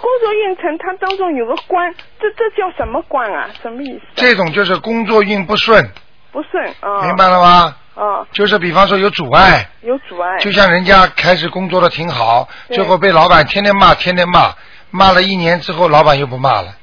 [0.00, 3.50] 工作运程它当中有个官，这这叫什么官啊？
[3.62, 4.02] 什么意思？
[4.14, 5.86] 这种就是工作运不顺，
[6.32, 7.02] 不顺啊。
[7.02, 7.76] 明白了吗？
[7.94, 10.38] 哦，就是比方说有阻碍，有阻碍。
[10.38, 14.54] 就像人家开始工作的挺好，对最后被老板天天骂，天天骂，
[14.90, 16.74] 骂了一年之后，老板又不骂了，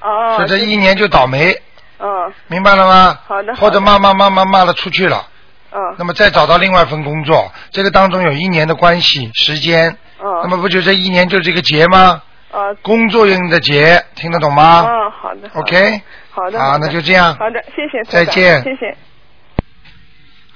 [0.00, 0.36] 哦。
[0.36, 1.54] 所以这一年就倒霉，
[2.02, 3.18] 哦明白了吗？
[3.26, 5.24] 好的或者骂骂骂骂骂了出去了，
[5.70, 5.78] 嗯。
[5.98, 10.40] 那么再找到另外一份工作，这个当中有一年的关系时间，嗯。
[10.42, 12.20] 那么不就这一年就这个结吗？
[12.50, 12.74] 啊。
[12.82, 14.84] 工作用的结，听得懂吗？
[14.84, 15.48] 嗯，好的。
[15.48, 15.60] 好的。
[15.60, 16.58] OK，好的。
[16.58, 17.34] 好那就这样。
[17.36, 18.02] 好的，谢谢。
[18.10, 18.62] 再见。
[18.64, 18.96] 谢谢。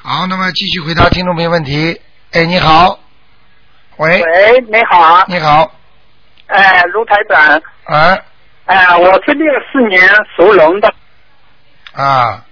[0.03, 2.01] 好，那么继续回答听众朋友问题。
[2.33, 2.99] 哎，你好，
[3.99, 5.71] 喂，喂，你好，你好，
[6.49, 8.19] 哎，卢台长，啊。
[8.67, 10.93] 哎，我是六四年属龙的，
[11.97, 12.45] 啊，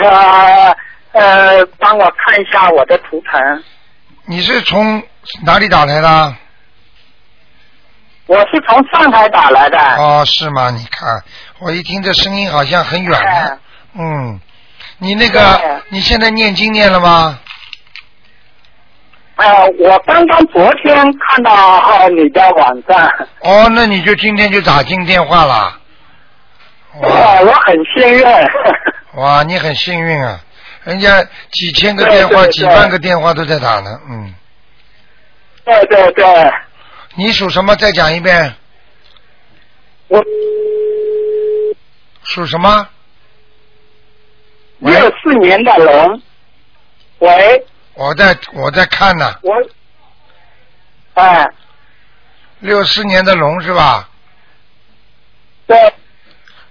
[0.00, 0.76] 呃
[1.12, 3.62] 呃，帮我看一下我的图腾，
[4.26, 5.02] 你是从
[5.44, 6.34] 哪里打来的？
[8.26, 10.70] 我是从上海打来的，哦，是吗？
[10.70, 11.22] 你看，
[11.60, 13.58] 我一听这声音好像很远。
[13.94, 14.38] 嗯，
[14.98, 17.38] 你那个，你现在念经念了吗？
[19.36, 25.77] 呃，我刚刚昨天看到呃你的网站，哦，那你就今天就打进电话了。
[26.94, 28.24] 哇，我很幸运，
[29.14, 30.40] 哇，你很幸运啊！
[30.84, 34.00] 人家几千个电话、对对对几万个电话都在打呢。
[34.08, 34.34] 嗯，
[35.64, 36.52] 对对对，
[37.14, 37.76] 你属什么？
[37.76, 38.54] 再讲一遍。
[40.08, 40.24] 我
[42.24, 42.88] 属什么？
[44.78, 46.22] 六四年的龙，
[47.18, 49.54] 喂，我在我在看呢，我，
[51.14, 51.46] 哎，
[52.60, 54.08] 六四年的龙是吧？
[55.66, 55.92] 对，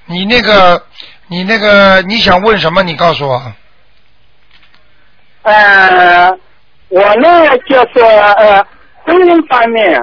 [0.08, 0.84] 你那个，
[1.28, 2.82] 你那个，你想问什么？
[2.84, 3.54] 你告诉我。
[5.44, 6.30] 呃，
[6.90, 8.66] 我呢就是呃
[9.04, 10.02] 婚姻方面，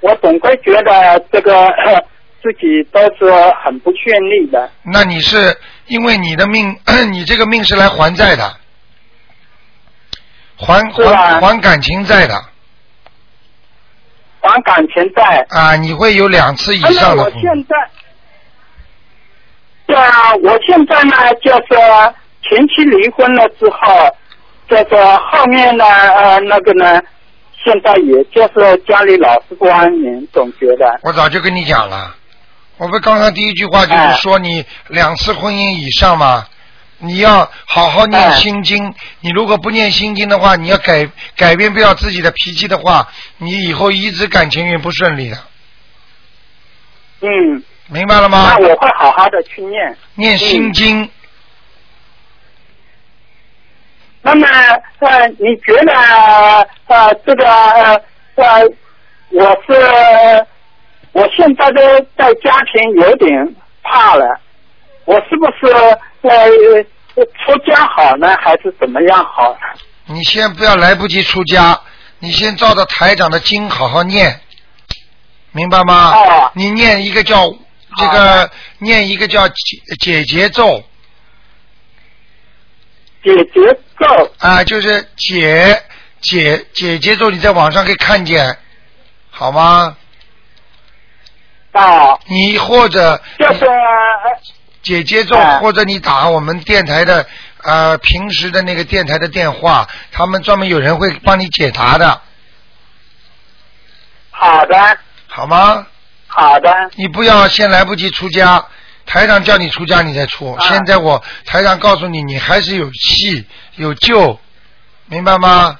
[0.00, 2.04] 我总归觉得这个、呃、
[2.42, 3.32] 自己都是
[3.64, 4.70] 很不顺利的。
[4.82, 6.78] 那你是因为你的命，
[7.10, 8.56] 你这个命是来还债的，
[10.56, 12.34] 还还还感情债的
[14.40, 15.74] 还感情债，啊！
[15.76, 17.30] 你会有两次以上的么我。
[17.40, 17.76] 现在，
[19.86, 24.16] 对啊，我现在呢就是前妻离婚了之后，
[24.68, 27.00] 就是后面呢呃那个呢，
[27.62, 30.98] 现在也就是家里老是不安宁，总觉得。
[31.02, 32.14] 我早就跟你讲了，
[32.78, 36.46] 我不刚刚第一句话就是哎说你两次婚姻以上嘛，
[36.98, 38.94] 你要好好念哎心经。
[39.20, 43.06] 你如果不念心经的话，你要改改变不了自己的脾气的话，
[43.38, 45.36] 你以后一直感情运不顺利的，
[47.20, 48.68] 嗯，明白了吗那？
[48.68, 49.96] 我会好好的去念。
[50.14, 51.08] 念心经，
[54.22, 54.46] 那么
[55.00, 55.92] 呃，你觉得
[56.86, 58.02] 呃这个呃
[58.36, 58.62] 呃，
[59.30, 60.46] 我是
[61.12, 64.40] 我现在的在家庭有点怕了，
[65.04, 65.72] 我是不是
[66.22, 66.48] 呃
[67.44, 69.58] 出家好呢，还是怎么样好呢？
[70.06, 71.78] 你先不要来不及出家，
[72.18, 74.40] 你先照着台长的经好好念，
[75.52, 76.12] 明白吗？
[76.12, 77.52] 哦你念一个叫
[77.98, 79.54] 这个念一个叫解
[80.00, 80.84] 解结咒。
[83.22, 84.32] 解决咒。
[84.38, 85.82] 啊，就是解
[86.20, 88.58] 解解结咒，你在网上可以看见，
[89.30, 89.96] 好吗？
[91.72, 94.40] 啊，你或者就是呃
[94.82, 97.26] 姐姐咒，哎或者你打我们电台的
[97.62, 102.20] 呃平时的那个电台的电话，他们专门有人会帮你解答的，
[104.30, 105.86] 好的，好吗？
[106.36, 108.64] 好的，你不要先来不及出家，
[109.06, 110.52] 台长叫你出家你再出。
[110.52, 114.38] 啊现在我台长告诉你，你还是有气有救，
[115.06, 115.78] 明白吗？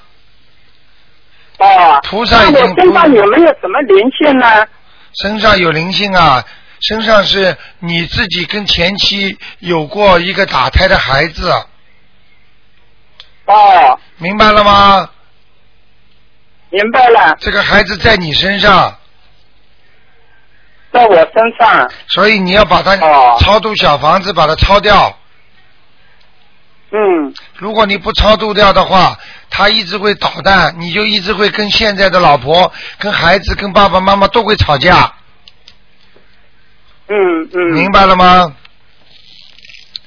[1.57, 4.65] 哦，菩萨已经身上有没有什么灵性呢？
[5.21, 6.43] 身上有灵性啊，
[6.81, 11.51] 身上是你自己跟前妻有过一个打胎的孩子，
[13.45, 15.09] 哦，明白了吗？
[16.69, 18.97] 明白了，这个孩子在你身上，
[20.95, 21.89] 在我身上。
[22.07, 25.13] 所以你要把它哦超度小房子，把它超掉。
[26.91, 29.17] 嗯，如果你不超度掉的话，
[29.49, 35.11] 他一直会捣蛋，你就一直会跟现在的老婆、跟孩子、跟爸爸妈妈都会吵架，
[37.09, 37.17] 嗯
[37.53, 37.73] 嗯。
[37.73, 38.55] 明白了吗？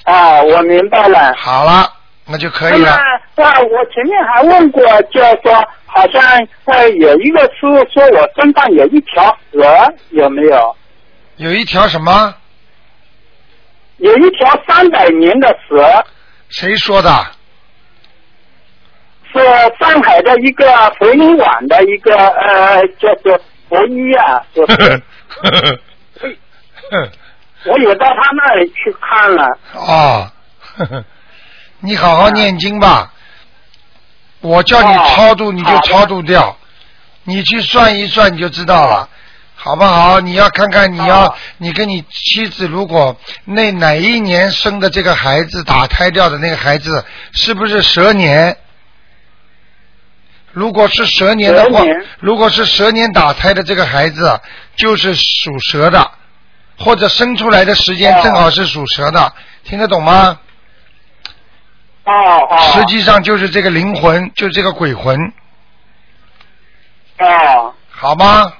[0.05, 1.35] 啊，我明白了。
[1.37, 1.92] 好了，
[2.24, 3.03] 那就可以了。，啊，
[3.37, 5.53] 我前面还问过，就是说，
[5.85, 6.22] 好像
[6.64, 10.74] 呃有一个师傅说我身上有一条蛇，有没有？
[11.38, 12.35] 有一条什么？
[13.98, 16.05] 有一条三百年的蛇，
[16.48, 17.11] 谁说的？
[19.33, 19.38] 是
[19.79, 20.64] 上海的一个
[20.98, 24.42] 佛音网的一个呃，叫做佛医啊，
[27.66, 29.59] 我也到他那里去看了。
[29.74, 30.31] 哦，
[30.77, 31.05] 呵 呵
[31.81, 33.12] 你好好念经吧。
[34.40, 36.57] 我叫你哦超度，你就超度掉。
[37.24, 39.09] 你去算一算，你就知道了，
[39.61, 40.21] 好不好？
[40.21, 48.57] 你要看看，你要哦你跟你妻子，如果那哪一年生的这个孩子打胎掉的那个孩子，是不是蛇年？
[50.53, 51.83] 如果是蛇年的话，
[52.21, 54.40] 如果是蛇年打胎的这个孩子，
[54.77, 56.09] 就是属蛇的，
[56.79, 59.33] 或者生出来的时间哦正好是属蛇的，
[59.64, 60.38] 听得懂吗？
[62.05, 62.59] 哦哦。
[62.73, 65.21] 实际上就是这个灵魂，就是这个鬼魂，
[67.18, 67.75] 哦。
[67.90, 68.53] 好吗？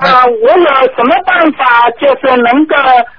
[0.00, 2.74] 啊，我有什么办法，就是能够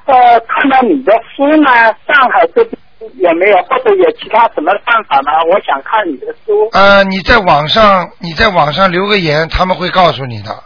[0.06, 1.70] 呃看到你的书呢？
[2.08, 2.76] 上海这边
[3.18, 5.32] 有没有，或者有其他什么办法呢？
[5.52, 6.68] 我想看你的书。
[6.72, 10.64] 呃，你在网上，你在网上留个言，他们会告诉你的，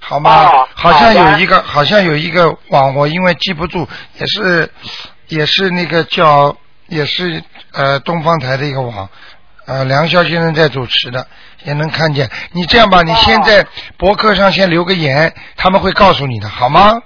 [0.00, 0.46] 好吗？
[0.48, 3.86] 哦好像有一个，好像有一个网，我因为记不住，
[4.18, 4.70] 也是，
[5.28, 6.56] 也是那个叫，
[6.88, 9.08] 也是呃东方台的一个网，
[9.66, 11.26] 呃梁霄先生在主持的，
[11.64, 12.30] 也能看见。
[12.52, 17.02] 你这样吧，你哦先在博客上先留个言，他们会告诉你的，好吗？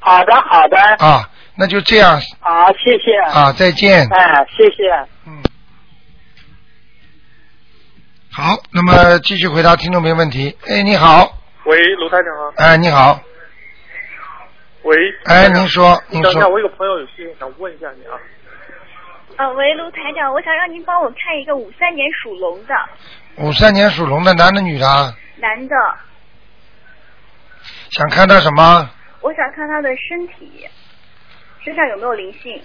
[0.00, 3.16] 好的，好的，啊，那就这样好，谢谢。
[3.32, 4.06] 啊，再见。
[4.10, 4.90] 哎，谢谢。
[5.26, 5.40] 嗯，
[8.32, 10.56] 好，那么继续回答听众朋友问题。
[10.66, 12.52] 哎，你好，喂，卢台长啊。
[12.56, 13.20] 哎，你好，
[14.82, 14.96] 喂。
[15.24, 18.18] 哎，您说，您等一下，说，我有个朋友有事情想问一下你啊。
[19.36, 22.74] 呃，喂，卢台长，我想让您帮我看一个五三年属龙的
[23.36, 25.74] 五三年属龙的男的女的啊，男的，
[27.90, 28.90] 想看他什么？
[29.20, 30.68] 我想看他的身体，
[31.64, 32.62] 身上有没有灵性？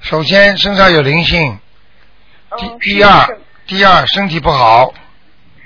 [0.00, 1.58] 首先身上有灵性，
[2.50, 4.94] 嗯、第是第二第二身体不好，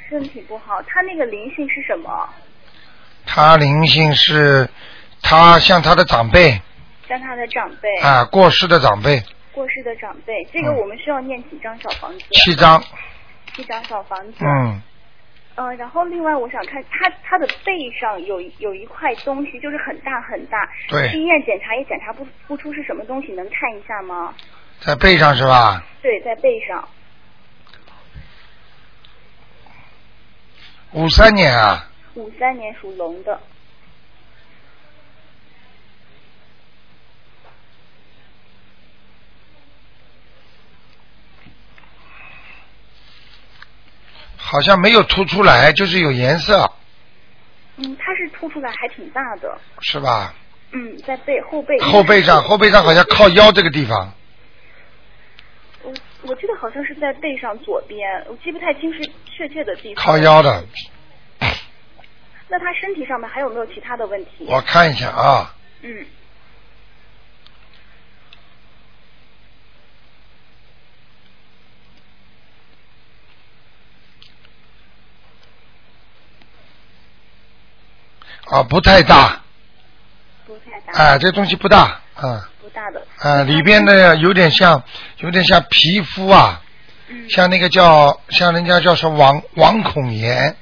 [0.08, 2.28] 身体不好，他那个灵性是什么？
[3.26, 4.68] 他灵性是
[5.22, 6.60] 他像他的长辈
[7.06, 9.22] 像他的长辈，啊，过世的长辈
[9.60, 12.24] 过世的长辈，这个嗯我们需要念几张小房子？
[12.30, 12.82] 七张，
[13.54, 14.38] 七张小房子。
[14.42, 14.80] 嗯，
[15.54, 24.34] 呃，然后另外我想看他他的背上有有一块东西，就是很大很大，对去医院检查也检查不不出是什么东西，能看一下吗？
[24.80, 25.84] 在背上是吧？
[26.00, 26.88] 对，在背上。
[30.92, 33.38] 五三年啊，五三年属龙的，
[44.42, 46.72] 好像没有凸出来，就是有颜色，
[47.76, 50.34] 嗯，它是凸出来还挺大的，是吧？
[50.72, 54.12] 嗯，在背后背后背上，后背上好像靠腰这个地方，
[55.82, 60.04] 我我记得好像是在背上左边，我记不太清是确切的地方。
[60.04, 60.64] 靠腰的。
[62.48, 64.46] 那他身体上面还有没有其他的问题？
[64.48, 66.04] 我看一下啊，嗯，
[78.50, 79.40] 啊不太大，
[80.46, 83.00] 不太大，啊、这东西不大，啊、不大的。
[83.18, 84.82] 啊，里边的有点像，
[85.18, 86.60] 有点像皮肤啊，
[87.08, 87.30] 嗯。
[87.30, 90.56] 像那个叫像人家叫什么网网孔炎，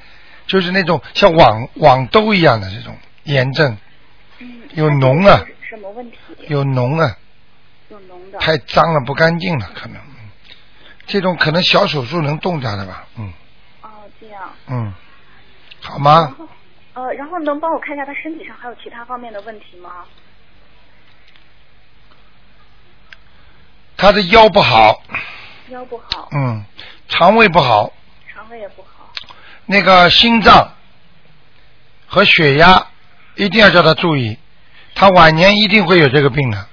[0.47, 3.79] 就是那种像网网兜一样的这种炎症，
[4.39, 6.17] 嗯，有脓啊，什么问题？
[6.49, 7.17] 有脓啊，
[7.89, 8.39] 有脓的。
[8.39, 9.97] 太脏了不干净了，可能。
[9.97, 10.05] 嗯
[11.07, 13.33] 这种可能小手术能动掉的吧，嗯。
[13.81, 13.89] 哦，
[14.21, 14.43] 这样。
[14.67, 14.93] 嗯，
[15.81, 16.37] 好吗
[16.99, 20.05] 呃，然后能帮我看一下他身体上还有其他方面的问题吗？
[23.97, 25.01] 他的腰不好，
[25.69, 26.65] 腰不好，嗯，
[27.07, 27.93] 肠胃不好，
[28.29, 29.13] 肠胃也不好。
[29.67, 30.75] 那个心脏
[32.09, 32.89] 和血压
[33.37, 34.37] 一定要叫他注意，
[34.97, 36.67] 他晚年一定会有这个病的。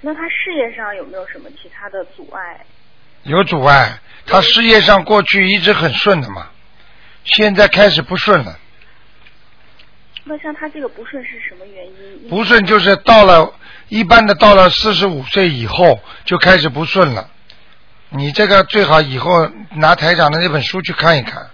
[0.00, 2.64] 那他事业上有没有什么其他的阻碍？
[3.24, 6.48] 有阻碍，他事业上过去一直很顺的嘛，
[7.24, 8.58] 现在开始不顺了。
[10.24, 12.28] 那像他这个不顺是什么原因？
[12.28, 13.52] 不顺就是到了
[13.88, 17.28] 一般的到了四十五岁以后就开始不顺了。
[18.10, 21.50] 你这个最好以后拿台长的那本书去看一看，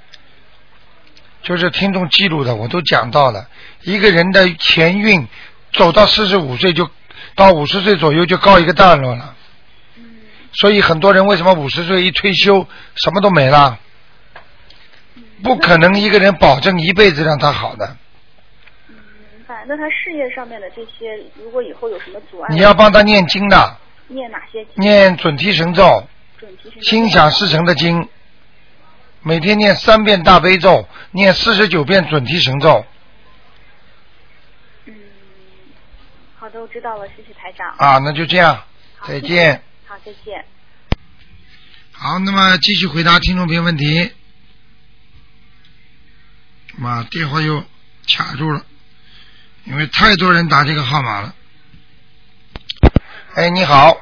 [1.43, 3.49] 就是听众记录的，我都讲到了。
[3.83, 5.27] 一个人的前运
[5.73, 6.91] 走到四十五岁就
[7.35, 9.35] 到五十岁左右就告一个段落了。
[10.53, 12.66] 所以很多人为什么五十岁一退休
[12.97, 13.79] 什么都没了？
[15.43, 17.97] 不可能一个人保证一辈子让他好的。
[18.89, 18.97] 明
[19.47, 19.64] 白。
[19.66, 23.76] 那他事业上面的这些，如果以后有什么阻碍，你要帮他念经的，
[24.09, 24.74] 念哪些经？
[24.76, 26.07] 念准提神咒，
[26.39, 28.09] 准提神咒心想事成的经，
[29.22, 32.84] 每天念三遍大悲咒，念四十九遍准提神咒
[34.86, 34.95] 嗯，
[36.39, 37.68] 好的，我知道了，谢谢台长。
[37.78, 38.64] 啊，那就这样，
[39.07, 39.62] 再见。
[39.86, 40.45] 好，再见。
[41.93, 44.12] 好，那么继续回答听众朋友问题。
[46.79, 47.61] 妈，电话又
[48.07, 48.64] 卡住了，
[49.64, 51.35] 因为太多人打这个号码了。
[53.35, 53.97] 哎，你好，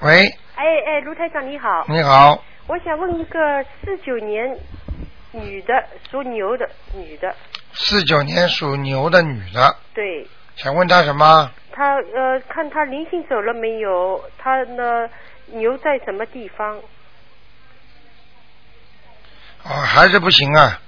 [0.00, 4.58] 喂，哎哎，卢台长你好，你好，我想问一个四九年
[5.30, 7.34] 女的，属牛的女的，
[7.72, 11.52] 四九年属牛的女的，对，想问她什么？
[11.72, 14.28] 她呃，看她灵性走了没有？
[14.38, 15.08] 她呢，
[15.46, 16.76] 牛在什么地方？
[19.62, 20.80] 哦，还是不行啊。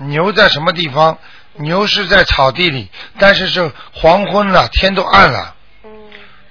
[0.00, 1.18] 牛在什么地方？
[1.54, 2.88] 牛是在草地里，
[3.18, 5.90] 但是是黄昏了，天都暗了，嗯，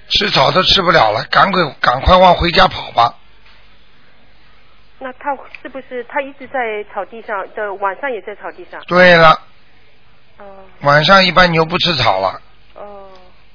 [0.08, 3.14] 吃草都吃不了了，赶快赶快往回家跑吧。
[4.98, 8.78] 那他是不是他一直在草地上的，晚上也在草地上？
[8.86, 9.30] 对了，
[10.36, 10.44] 哦
[10.82, 12.40] 晚上一般牛不吃草了，
[12.74, 13.08] 哦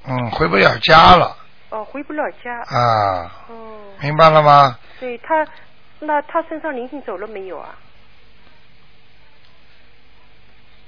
[0.08, 1.38] 嗯，回不了家了
[1.70, 2.52] 哦，回不了家。
[2.76, 4.78] 啊，哦，明白了吗？
[5.00, 5.46] 对他，
[6.00, 7.70] 那他身上灵性走了没有啊？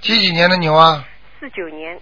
[0.00, 1.04] 几几年的牛啊？
[1.38, 2.00] 四九年。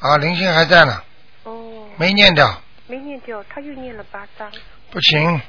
[0.00, 1.02] 啊，灵性还在呢，
[1.44, 1.88] 哦。
[1.96, 4.50] 没念掉，没念掉，他又念了八张。
[4.90, 5.40] 不行，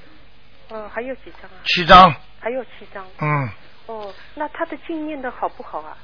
[0.69, 1.57] 哦，还有几张啊？
[1.65, 3.05] 七张，还有七张。
[3.19, 3.49] 嗯，
[3.88, 5.97] 哦，那他的经念的好不好啊？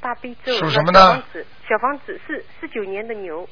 [0.00, 0.52] 大悲咒。
[0.58, 3.48] 属什么呢小房子，小房子是四九年的牛。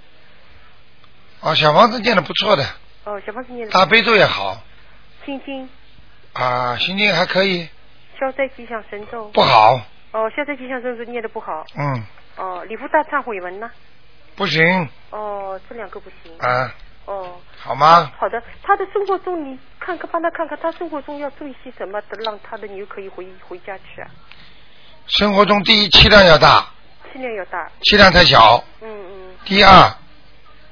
[1.40, 2.64] 哦，小房子念的不错的，
[3.04, 3.72] 哦，小房子念的。
[3.72, 4.62] 大悲咒也好
[5.24, 5.68] 心经，
[6.32, 7.68] 啊，心经还可以，
[8.18, 9.28] 消灾吉祥神咒。
[9.28, 9.40] 不。
[9.42, 9.80] 好，
[10.12, 11.64] 哦，消灾吉祥神咒念的不好。
[11.76, 12.04] 嗯，
[12.36, 13.70] 哦，礼佛大忏悔文呢？
[14.36, 16.32] 不行哦，这两个不行。
[16.38, 16.74] 啊，
[17.06, 17.40] 哦。
[17.58, 18.10] 好吗？
[18.18, 24.08] 好的，他的生活中你看看，帮他看看，他生活中要注意些什么，的，让他的牛可以回回家去啊？
[25.06, 26.66] 生活中第一气量要大，
[27.12, 27.70] 气量要大。
[27.82, 28.62] 气量太小。
[28.80, 29.34] 嗯嗯。
[29.44, 29.94] 第二，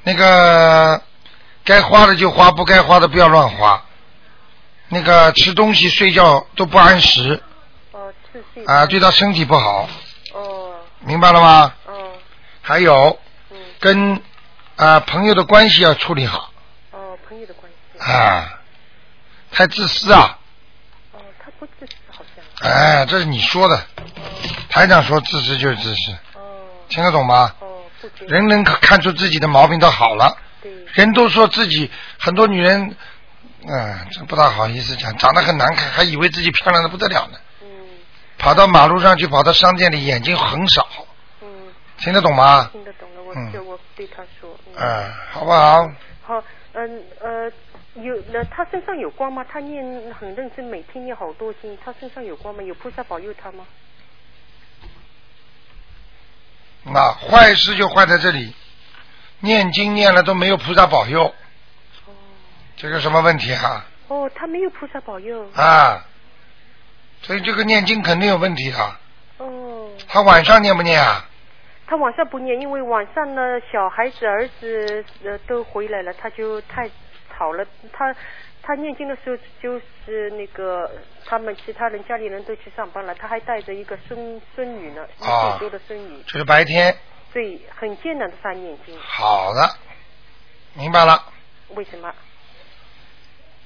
[0.05, 1.01] 那个
[1.65, 3.83] 该花的就花，不该花的不要乱花。
[4.89, 7.50] 那个吃东西、睡觉都不按时哦，
[8.55, 8.67] 是是。
[8.67, 9.89] 啊，对他身体不好，
[10.33, 10.75] 哦。
[11.01, 11.75] 明白了吗？
[11.87, 12.13] 哦。
[12.63, 13.19] 还有，
[13.51, 13.57] 嗯。
[13.81, 14.23] 跟
[14.77, 16.51] 啊朋友的关系要处理好
[16.93, 17.99] 哦，朋友的关系。
[18.13, 18.61] 啊，
[19.53, 20.39] 太自私啊！
[21.13, 22.71] 哦，他不自私，好像。
[22.71, 23.83] 哎，这是你说的，
[24.69, 26.41] 台长说自私就是自私，哦。
[26.89, 27.55] 听得懂吗？
[27.61, 27.83] 哦，
[28.27, 30.73] 人能看出自己的毛病都好了，对。
[30.93, 32.97] 人都说自己很多女人，
[33.67, 37.39] 嗯，这不大好意思讲，长得很难看，还以为自己漂亮的不得了呢。
[38.41, 38.43] 嗯。
[38.43, 40.87] 跑到马路上去，跑到商店里，眼睛很少，
[41.43, 41.49] 嗯。
[41.99, 42.69] 听得懂吗？
[42.73, 44.57] 听得懂了，我嗯就我对他说。
[44.77, 45.87] 嗯，好不好？
[46.23, 47.53] 好，嗯呃，
[47.95, 49.45] 有那他身上有光吗？
[49.51, 49.85] 他念
[50.19, 52.63] 很认真，每天念好多经，他身上有光吗？
[52.63, 53.67] 有菩萨保佑他吗？
[56.85, 58.55] 那坏事就坏在这里，
[59.41, 61.35] 念经念了都没有菩萨保佑，
[62.77, 63.85] 这个什么问题啊？
[64.09, 65.47] 哦，他没有菩萨保佑。
[65.55, 66.03] 啊，
[67.23, 68.79] 所以这个念经肯定有问题的。
[69.39, 69.91] 哦。
[70.09, 71.27] 他晚上念不念啊？
[71.87, 73.43] 他晚上不念，因为晚上呢，
[73.73, 76.89] 小孩子、儿子呃都回来了，他就太
[77.37, 78.15] 吵了，他
[78.63, 80.89] 他念经的时候就是那个
[81.27, 86.97] 他们其他人家里人都去上班了，他还带着一个孙孙女呢，一啊岁多的孙女，就是白天。
[87.33, 88.97] 对，很艰难的在念经。
[89.01, 89.69] 好的，
[90.75, 91.23] 明白了。
[91.71, 92.13] 为什么？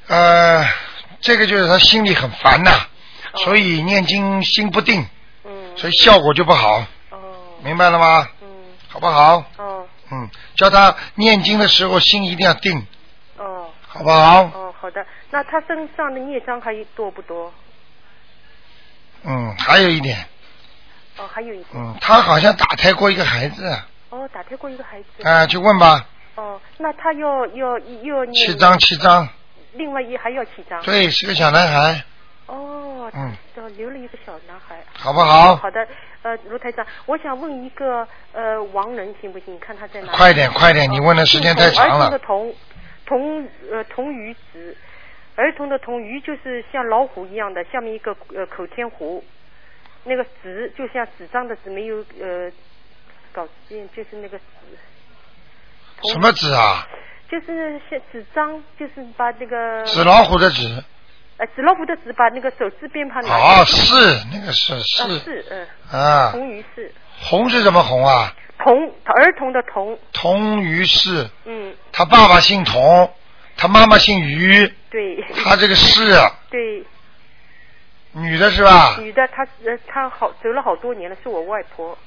[0.08, 0.66] 呃，
[1.20, 2.80] 这个就是他心里很烦呐、哦
[3.36, 5.04] 所以念经心不定，
[5.44, 6.78] 嗯，所以效果就不好。
[7.10, 7.18] 哦，
[7.62, 8.28] 明白了吗？
[8.40, 8.48] 嗯，
[8.88, 9.44] 好不好？
[9.56, 12.86] 哦，嗯，叫他念经的时候心一定要定，
[13.36, 14.42] 哦，好不好？
[14.42, 15.04] 哦，好的。
[15.30, 17.52] 那他身上的孽障还多不多？
[19.24, 20.18] 嗯，还有一点，
[21.16, 21.66] 哦，还有一点。
[21.74, 25.46] 嗯，他好像打胎过一个孩子，啊、哦，打胎过一个孩子。
[25.48, 26.06] 去问吧，
[26.36, 29.28] 哦，那他要要要念七张七张，
[29.72, 30.80] 另外一还要七张。
[30.82, 32.04] 对，是个小男孩，
[32.46, 34.84] 哦，嗯，哦，留了一个小男孩。
[34.92, 35.56] 好不好？
[35.56, 35.86] 好的，
[36.22, 39.58] 呃，卢台长，我想问一个呃亡人行不行？
[39.58, 40.12] 看他在哪。
[40.12, 42.18] 快点快点，你问的时间太长了儿童的。
[42.18, 42.54] 童，
[43.06, 44.76] 童呃童鱼子，
[45.36, 49.24] 儿童的童鱼就是像老虎一样的，下面一个呃口天湖，
[50.04, 52.50] 那个子就像纸张的纸，没有呃
[53.32, 54.44] 搞件，就是那个纸。
[56.12, 56.86] 什么纸啊？
[57.30, 60.84] 就是像纸张，就是把那个纸老虎的纸。
[61.38, 63.94] 呃纸老虎的纸，把那个手字边旁拿哦，是
[64.32, 68.34] 那个是啊是是嗯啊，红鱼是红是什么红啊？
[68.58, 68.72] 童
[69.04, 73.12] 儿童的童，童于是，嗯他爸爸姓童，
[73.56, 75.22] 他妈妈姓于，对。
[75.44, 76.04] 他这个是
[76.50, 76.84] 对
[78.12, 78.96] 女的是吧？
[79.00, 81.98] 女的，她呃她好走了好多年了，是我外婆。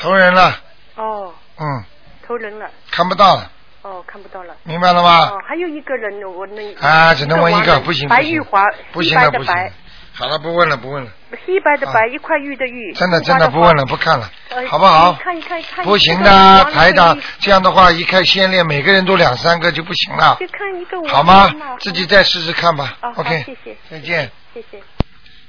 [0.00, 0.58] 投人了，
[0.96, 1.84] 哦，嗯，
[2.26, 2.66] 投人了。
[2.90, 3.50] 看不到了，
[3.82, 4.54] 哦，看不到了。
[4.64, 5.26] 明白了吗？
[5.28, 9.54] 哦，还有一个人，我那啊，只能问一个，不行，白玉华，不黑行了不行。
[10.12, 11.10] 好了，不问了，不问了，
[11.46, 12.92] 黑白的白，一块玉的玉。
[12.94, 15.12] 真的真的不问了，不看了，呃好不好？
[15.14, 21.50] 看一看看不行的，亡台长这样的话，一看先练，每个人都两三个就不行了，就看一个我好吗？
[21.78, 22.96] 自己再试试看吧。
[23.16, 24.30] OK，谢谢再见。
[24.54, 24.82] 谢谢。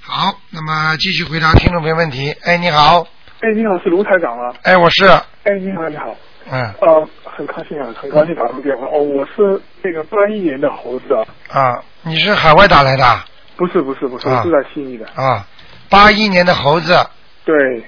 [0.02, 2.36] 好，那么继续回答听众朋友问题。
[2.43, 3.06] 哎，你好，
[3.41, 4.53] 哎，你好，是卢台长吗？
[4.61, 5.05] 哎，我是，
[5.43, 6.15] 哎，你好，你好，
[6.51, 8.85] 嗯呃，很高兴啊，很高兴打通电话。
[8.85, 13.25] 哦，我是那个八一年的猴子啊，啊，你是海外打来的啊
[13.57, 15.07] 不是不是不是，啊我住在悉尼的。
[15.15, 15.43] 啊？
[15.89, 16.95] 八一年的猴子，
[17.43, 17.83] 对，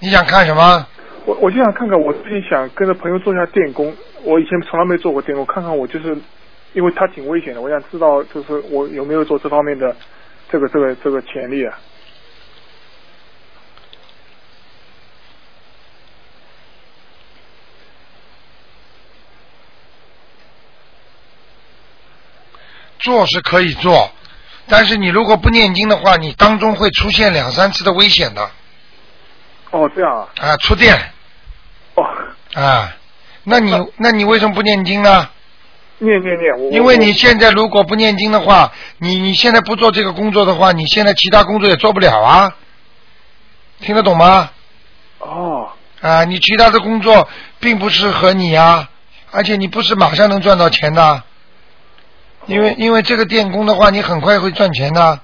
[0.00, 0.84] 你想看什么？
[1.26, 6.16] 我我就想看看，我自己想跟着朋友做一下电工，我以前从来没做过电工，看看我就是，
[6.72, 9.94] 因为它挺危险的，我想知道就是我有没有做这方面的
[10.50, 11.78] 这个这个这个潜力啊？
[23.02, 24.10] 做是可以做，
[24.68, 28.50] 但是你如果不念经的话，你当中会出现两三次的危险的
[29.70, 30.96] 哦，这样啊，啊，触电
[31.94, 32.04] 哦，
[32.54, 32.96] 啊。
[33.44, 35.28] 那你那你为什么不念经呢？
[35.98, 42.56] 念念念，我因为你现在如果不念经的话，你你现在不做这个工作的话，你现在其他工作也做不了啊。
[43.80, 44.50] 听得懂吗？
[45.18, 47.28] 哦啊，你其他的工作
[47.58, 48.88] 并不适合你啊，
[49.30, 51.22] 而且你不是马上能赚到钱的，
[52.46, 55.20] 因为因为这个电工的话，你很快会赚钱的，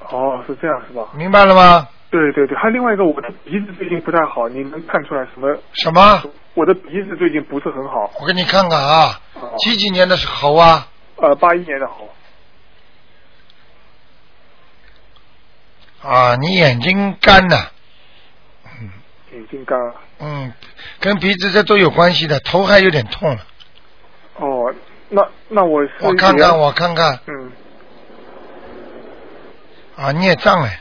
[0.00, 1.08] 哦，是这样是吧？
[1.14, 1.88] 明白了吗？
[2.10, 5.56] 对对对，还有另外一个，我的鼻子最近不太好，你能看出来什么？
[5.72, 6.22] 什么？
[6.54, 8.10] 我的鼻子最近不是很好。
[8.20, 10.88] 我给你看看啊，哦几几年的猴啊？
[11.16, 12.08] 呃，八一年的猴。
[16.02, 17.68] 啊，你眼睛干呐，
[19.32, 19.94] 眼睛干了。
[20.18, 20.52] 嗯，
[20.98, 23.46] 跟鼻子这都有关系的，头还有点痛了。
[24.36, 24.74] 哦，
[25.10, 27.52] 那那我我看看，我看看嗯，
[29.96, 30.80] 啊，孽障哎，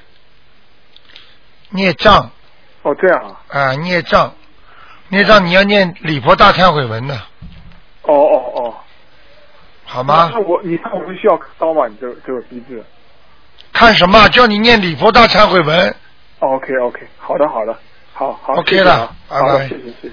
[1.72, 2.30] 孽障
[2.84, 4.32] 哦这样啊，啊，孽障，
[5.10, 7.16] 孽障你要念礼佛大忏悔文的，
[8.04, 8.76] 哦哦哦，
[9.86, 10.40] 好吗那？
[10.40, 11.88] 我你看我们需要刀吗？
[11.88, 12.84] 你这这个鼻子
[13.74, 14.28] 看什么？
[14.30, 15.96] 叫你念礼佛大忏悔文。
[16.40, 17.76] ？OK OK，好的好的，
[18.14, 20.12] 好好 OK 了拜拜谢谢谢谢。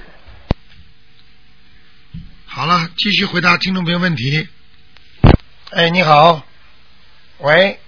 [2.56, 4.48] 好了，继续回答听众朋友问题。
[5.72, 6.40] 哎，你好，
[7.40, 7.78] 喂，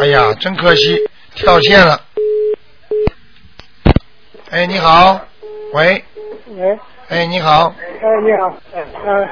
[0.00, 0.98] 哎呀，真可惜，
[1.36, 2.04] 跳线了。
[4.50, 5.20] 哎，你好，
[5.74, 6.04] 喂，
[6.48, 6.76] 喂，
[7.08, 8.84] 哎，你好，哎，你好，哎，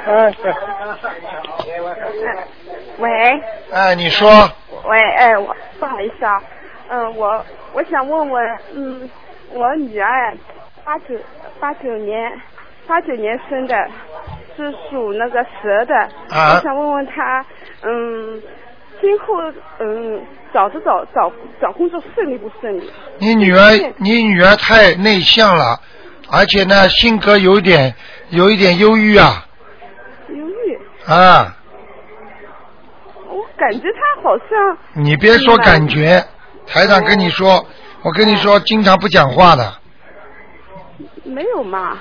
[0.06, 0.32] 哎，
[2.98, 3.42] 喂。
[3.72, 4.48] 哎，你说，
[4.84, 6.40] 喂，哎，我不好意思啊，
[6.88, 9.10] 嗯，我我想问问，嗯，
[9.50, 10.36] 我女儿
[10.84, 11.18] 八九
[11.58, 12.40] 八九年
[12.90, 13.76] 八九年生的，
[14.56, 15.94] 是属那个蛇的，
[16.28, 16.54] 啊。
[16.54, 17.46] 我想问问他，
[17.82, 18.42] 嗯，
[19.00, 19.26] 今后
[19.78, 20.20] 嗯
[20.52, 21.32] 找着找找
[21.62, 22.90] 找工作顺利不顺利？
[23.18, 25.80] 你女儿，你女儿太内向了，
[26.32, 27.94] 而且呢，性格有点
[28.30, 29.46] 有一点忧郁啊。
[30.30, 30.76] 忧郁，
[31.06, 31.56] 啊！
[33.28, 36.20] 我感觉她好像你别说感觉，
[36.66, 37.64] 台长跟你说，
[38.02, 39.74] 我跟你说，经常不讲话的，
[41.22, 41.96] 没有嘛。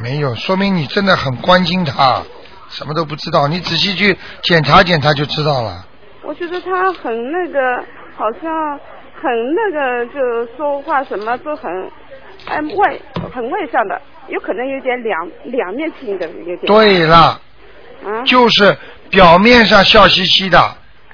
[0.00, 2.22] 没有，说明你真的很关心他，
[2.70, 5.86] 什么都不知道，你仔细去检查检查就知道了。
[6.24, 7.76] 我觉得他很那个，
[8.16, 8.78] 好像
[9.20, 11.70] 很那个，就说话什么都很，
[12.46, 12.98] 哎外
[13.34, 16.66] 很外向的，有可能有点两两面性的有点。
[16.66, 17.40] 对了，
[18.04, 18.76] 啊，就是
[19.10, 20.58] 表面上笑嘻嘻的，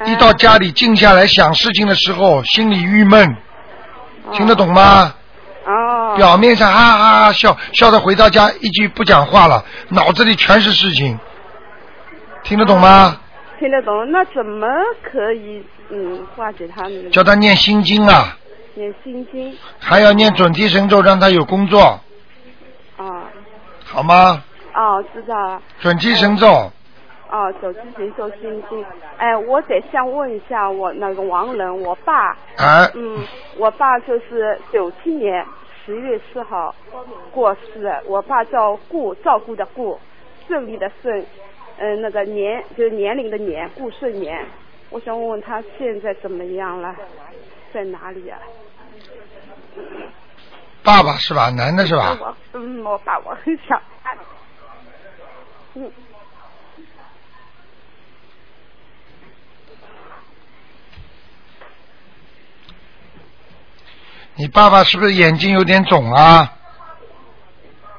[0.06, 3.36] 一到家里静下来想事情的时候，心里郁闷，
[4.32, 5.14] 听得懂吗？
[5.68, 6.14] 哦。
[6.16, 11.18] 表面上哈哈哈笑，笑着回到家一句不讲话了，脑子里全是事情，
[12.42, 13.20] 听得懂吗？
[13.58, 14.66] 听得懂，那怎么
[15.02, 17.10] 可以嗯化解他呢？
[17.10, 18.36] 叫他念心经啊，
[18.74, 22.00] 念心经还要念准提神咒，让他有工作，
[22.96, 23.04] 啊。
[23.84, 24.42] 好吗？
[24.74, 25.60] 哦，知道了。
[25.80, 26.70] 准提神咒，
[27.30, 28.84] 哦，走之前做心经。
[29.18, 32.30] 哎，我得先问一下我那个亡人，我爸。
[32.56, 33.22] 啊嗯，
[33.56, 35.44] 我爸就是九七年
[35.84, 36.74] 十月四号
[37.30, 38.02] 过世的。
[38.06, 39.98] 我爸叫顾，照顾的顾，
[40.46, 41.24] 顺利的顺，
[41.78, 44.44] 嗯、那个年就是年龄的年，顾顺年。
[44.90, 46.96] 我想问问他现在怎么样了，
[47.74, 48.38] 在哪里啊？
[50.82, 51.50] 爸爸是吧？
[51.50, 52.16] 男的是吧？
[52.18, 54.16] 我嗯，我爸我很想看。
[55.74, 55.92] 嗯。
[64.38, 66.52] 你爸爸是不是眼睛有点肿啊？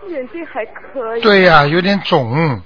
[0.07, 1.21] 眼睛还可以。
[1.21, 2.61] 对呀、有点肿，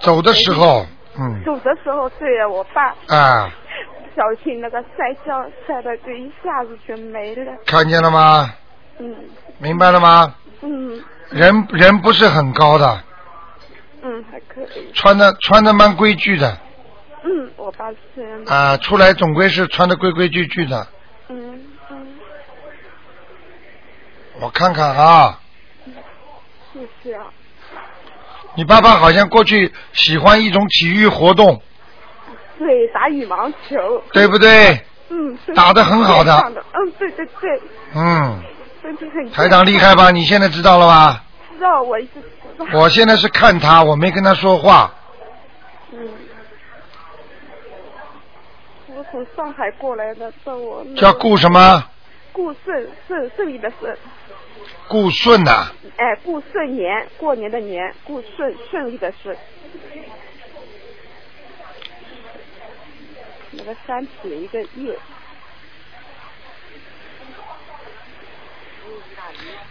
[0.00, 0.86] 走的时候，
[1.18, 3.50] 嗯，走的时候，对呀，我爸啊，
[4.16, 7.52] 小心那个晒跤晒的就一下子就没了。
[7.66, 8.52] 看见了吗？
[8.98, 9.14] 嗯
[9.58, 10.34] 明白了吗？
[10.62, 13.02] 嗯人人不是很高的，
[14.02, 14.90] 嗯，还可以。
[14.92, 16.58] 穿的穿的蛮规矩的
[17.24, 18.52] 嗯，我爸是这样的。
[18.52, 20.86] 啊，出来总归是穿的规规矩矩的。
[21.28, 21.60] 嗯
[21.90, 22.06] 嗯，
[24.40, 25.38] 我看看啊，
[26.72, 27.26] 谢谢啊。
[28.54, 31.60] 你爸爸好像过去喜欢一种体育活动，
[32.58, 34.02] 对，打羽毛球。
[34.12, 34.84] 对不对？
[35.08, 36.38] 嗯，打得很好的。
[36.72, 37.60] 嗯，对对对，
[37.94, 38.42] 嗯。
[39.32, 40.10] 台长厉害吧？？
[40.10, 41.22] 你现在知道了吧？
[41.56, 42.66] 知道，我一直知道。
[42.72, 44.92] 我现在是看他，我没跟他说话。
[45.92, 46.08] 嗯。
[48.88, 51.84] 我从上海过来的，到我叫顾什么？
[52.32, 53.96] 顾顺顺顺利的顺，
[54.92, 59.34] 顾顺呐、哎，顾顺年，过年的年，顾顺顺利的顺。
[63.52, 64.98] 那个山体一个叶，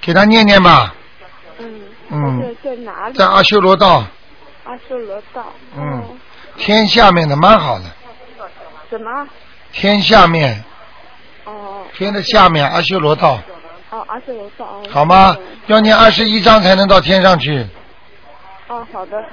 [0.02, 0.96] 给他念念吧。
[1.60, 3.14] 嗯，嗯，在在哪里？
[3.14, 4.04] 在阿修罗道，
[4.64, 5.54] 阿修罗道。
[5.78, 6.18] 嗯，
[6.58, 7.86] 天下面的蛮好的，
[8.90, 9.30] 什么？
[9.72, 10.64] 天下面，
[11.46, 13.40] 哦天的下面阿修罗道，
[13.92, 14.66] 哦，阿修罗道。
[14.66, 15.36] 哦好吗？
[15.68, 17.66] 要念二十一章才能到天上去，
[18.68, 19.24] 哦，好的。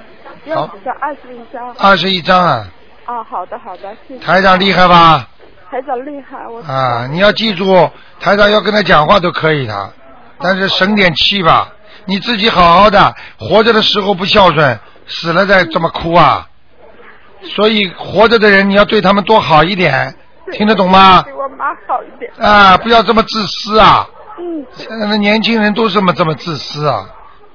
[0.45, 0.95] 要几张？
[1.01, 1.75] 二十一张。
[1.79, 2.67] 二十一张啊，
[3.07, 4.25] 哦，好的好的，谢谢。
[4.25, 5.29] 台长厉害吧？
[5.71, 6.61] 台长厉害，我。
[6.63, 7.91] 啊，你要记住，
[8.21, 9.93] 台长要跟他讲话都可以的，
[10.41, 11.73] 但是省点气吧。
[12.07, 16.49] 你自己好好的，活着的时候不孝顺，死了再这么哭啊。
[17.55, 20.15] 所以活着的人你要对他们多好一点，
[20.53, 21.23] 听得懂吗？
[21.23, 22.33] 对我妈好一点。
[22.39, 24.09] 啊，不要这么自私啊！
[24.39, 27.07] 嗯现在的年轻人都这么这么自私啊，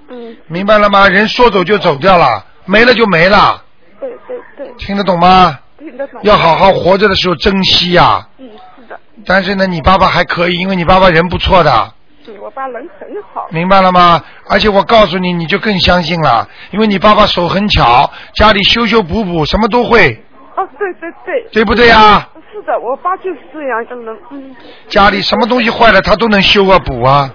[0.10, 1.08] 嗯，明白了吗？
[1.08, 3.64] 人说走就走掉了，没了就没了，
[4.00, 4.74] 对对对。
[4.78, 5.60] 听得懂吗？
[5.80, 6.20] 听得懂。
[6.24, 11.94] 要好好活着的时候珍惜呀、嗯，是的，但是呢，你爸爸还可以，因为你爸爸人不错的，
[12.28, 13.48] 嗯，我爸人很好。
[13.50, 14.22] 明白了吗？
[14.50, 20.22] 而且我告诉你，你就更相信了，因为你爸爸手很巧，家里修修补补什么都会，
[20.56, 21.50] 哦，对对对。
[21.52, 22.28] 对不对呀？
[22.54, 24.56] 是的，我爸就是这样一个人，嗯，
[24.88, 27.30] 家里什么东西坏了他都能修啊补啊，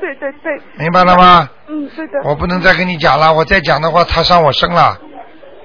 [0.00, 0.60] 对对对。
[0.76, 1.48] 明白了吗？
[1.68, 2.20] 嗯，对的。
[2.24, 4.98] 我不能再跟你讲了，我再讲的话他伤我身了，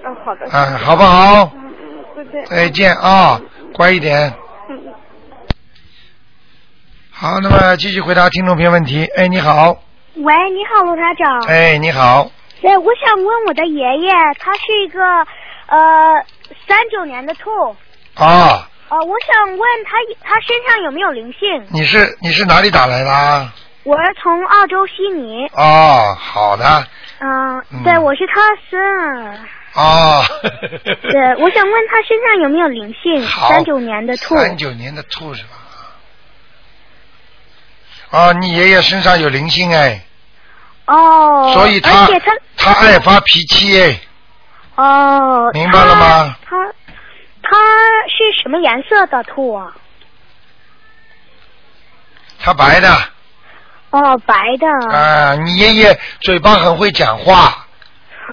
[0.06, 0.46] 嗯，好的。
[0.52, 1.52] 嗯，好不好？
[1.56, 2.46] 嗯嗯，再见。
[2.46, 3.42] 再见啊，
[3.74, 4.32] 乖一点。
[4.70, 4.94] 嗯嗯。
[7.12, 9.06] 好，那么继续回答听众朋友问题。
[9.18, 9.72] 哎，你好，
[10.16, 11.40] 喂，你好，罗台长。
[11.48, 12.30] 哎，你好，
[12.62, 15.02] 哎，我想问我的爷爷，他是一个
[15.68, 16.24] 呃
[16.68, 17.50] 三九年的兔，
[18.16, 21.68] 啊，呃，我想问他他身上有没有灵性？
[21.72, 23.54] 你是你是哪里打来的啊？
[23.84, 26.88] 我是从澳洲悉尼，哦，好的，
[27.20, 29.40] 嗯、嗯对，我是他孙儿。
[29.74, 30.22] 啊，
[30.84, 33.24] 对，我想问他身上有没有灵性？
[33.48, 34.36] 三九年的兔。
[34.36, 35.44] 三九年的兔是
[38.12, 38.20] 吧？
[38.20, 40.02] 啊，你爷爷身上有灵性哎，
[40.88, 41.52] 哦。
[41.54, 44.00] 所以他而且他他爱发脾气哎，
[44.76, 45.52] 哦。
[45.54, 46.56] 明白了吗他
[47.50, 47.58] 他他
[48.08, 49.74] 是什么颜色的兔啊？
[52.42, 52.90] 它白的
[53.90, 54.96] 哦，白的。
[54.96, 57.68] 啊，你爷爷嘴巴很会讲话，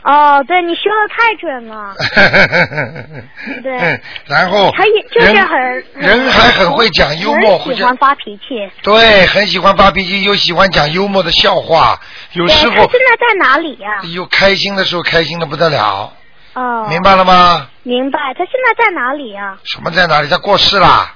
[0.03, 1.95] 哦，对你说的太准了。
[3.63, 4.01] 对。
[4.27, 8.71] 然后他也就是人很人还很会讲幽默，会喜欢发脾气。
[8.83, 11.99] 对，很喜欢发脾气，又喜欢讲幽默的笑话，
[12.33, 16.13] 有，时候他现在在哪里呀、有开心的时候开心的不得了，
[16.57, 16.87] 哦。
[16.89, 17.69] 明白了吗？
[17.85, 20.29] 明白，他现在在哪里呀、什么在哪里？
[20.29, 21.15] 他过世啦？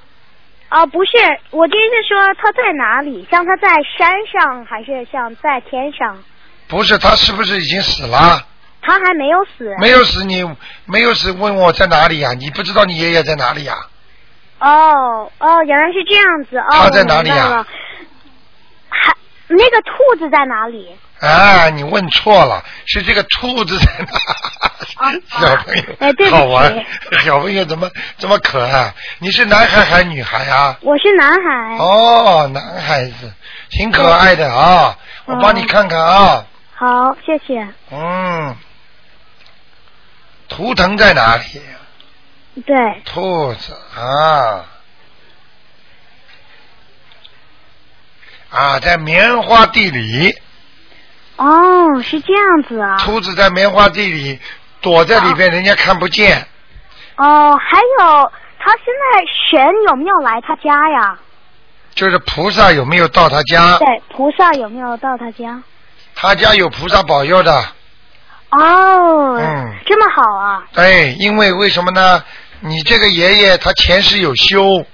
[0.70, 1.10] 哦，不是，
[1.50, 3.26] 我的意思是说他在哪里？
[3.28, 3.68] 像他在
[3.98, 6.16] 山上，还是像在天上？
[6.68, 8.46] 不是，他是不是已经死了？
[8.80, 9.74] 他还没有死。
[9.80, 10.48] 没有死，你
[10.86, 13.74] 没有死，问我在哪里呀、你不知道你爷爷在哪里呀、
[14.60, 16.68] 哦哦，原来是这样子哦。
[16.70, 17.66] 他在哪里呀
[18.88, 19.12] 还
[19.48, 20.96] 那个兔子在哪里？
[21.20, 24.06] 啊，你问错了，是这个兔子在哪？
[25.28, 26.84] 小朋友，哎对好玩，
[27.24, 28.92] 小朋友怎么这么可爱？
[29.18, 30.76] 你是男孩还是女孩啊？
[30.82, 31.76] 我是男孩。
[31.78, 33.32] 哦，男孩子，
[33.70, 34.96] 挺可爱的啊！
[35.26, 36.44] 我帮你看看啊，
[36.74, 37.66] 好，谢谢。
[37.90, 38.56] 嗯，
[40.48, 41.62] 图腾在哪里？
[42.66, 44.64] 对，兔子啊，
[48.50, 50.36] 啊，在棉花地里，
[51.40, 52.98] 哦，是这样子啊。
[52.98, 54.38] 兔子在棉花地里
[54.82, 56.46] 躲在里边，人家看不见。
[57.16, 61.18] 哦，还有他现在神有没有来他家呀？
[61.94, 63.78] 就是菩萨有没有到他家？
[63.78, 65.62] 对，菩萨有没有到他家？
[66.14, 67.52] 他家有菩萨保佑的。
[68.50, 70.62] 哦，嗯，这么好啊！
[70.74, 72.22] 对，因为为什么呢？
[72.60, 74.84] 你这个爷爷他前世有修，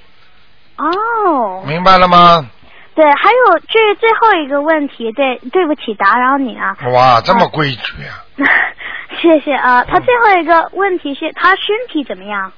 [0.77, 2.49] 哦，明白了吗？
[2.97, 8.25] 对，还有这是最后一个问题，对，对不起打扰你啊，哇，这么规矩啊！
[9.21, 9.85] 谢谢啊。
[9.85, 12.53] 他最后一个问题是他身体怎么样？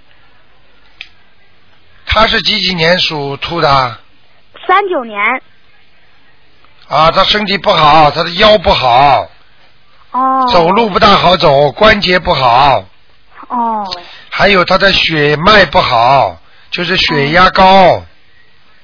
[2.06, 3.98] 他是几几年属兔的？
[4.66, 5.20] 三九年，
[6.88, 9.28] 啊，他身体不好，他的腰不好，
[10.12, 12.84] 哦，走路不大好走，关节不好，
[13.48, 13.84] 哦，
[14.30, 18.02] 还有他的血脉不好，就是血压高，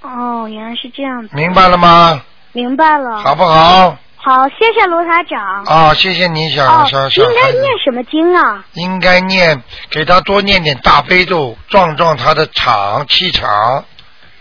[0.05, 2.23] 哦，原来是这样子，明白了吗？
[2.53, 3.97] 明白了，好不好？
[4.17, 5.65] 好，谢谢罗台长。
[5.65, 7.53] 啊，谢谢你，小哦小，小应该。
[7.53, 8.65] 念什么经啊？
[8.75, 13.85] 应该念，给他多念点大悲咒，壮壮他的场气场，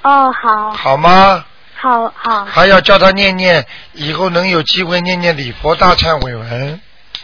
[0.03, 1.43] 哦，好，好吗？
[1.75, 6.79] 好好，还要叫他念念，以后能有机会念念礼佛大忏悔文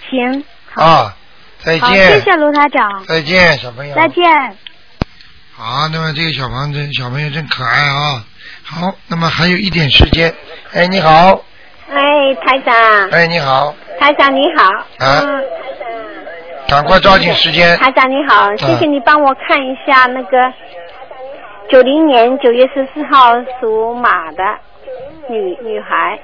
[0.09, 0.43] 行，
[0.75, 1.15] 啊！
[1.63, 3.95] 再好，见，谢谢罗台长，再见，小朋友。
[3.95, 4.23] 再见。
[5.55, 8.25] 好，那么这个小房子小朋友真可爱啊。
[8.63, 10.33] 好，那么还有一点时间。
[10.73, 11.41] 哎，你好，
[11.91, 12.73] 哎，台长，
[13.11, 14.63] 哎，你好，台长你好。
[14.99, 15.43] 啊嗯，
[16.67, 17.77] 赶快抓紧时间。
[17.77, 20.53] 台长你好，谢谢你帮我看一下那个
[21.69, 24.43] 九零年九月十四号属马的
[25.29, 26.19] 女女孩，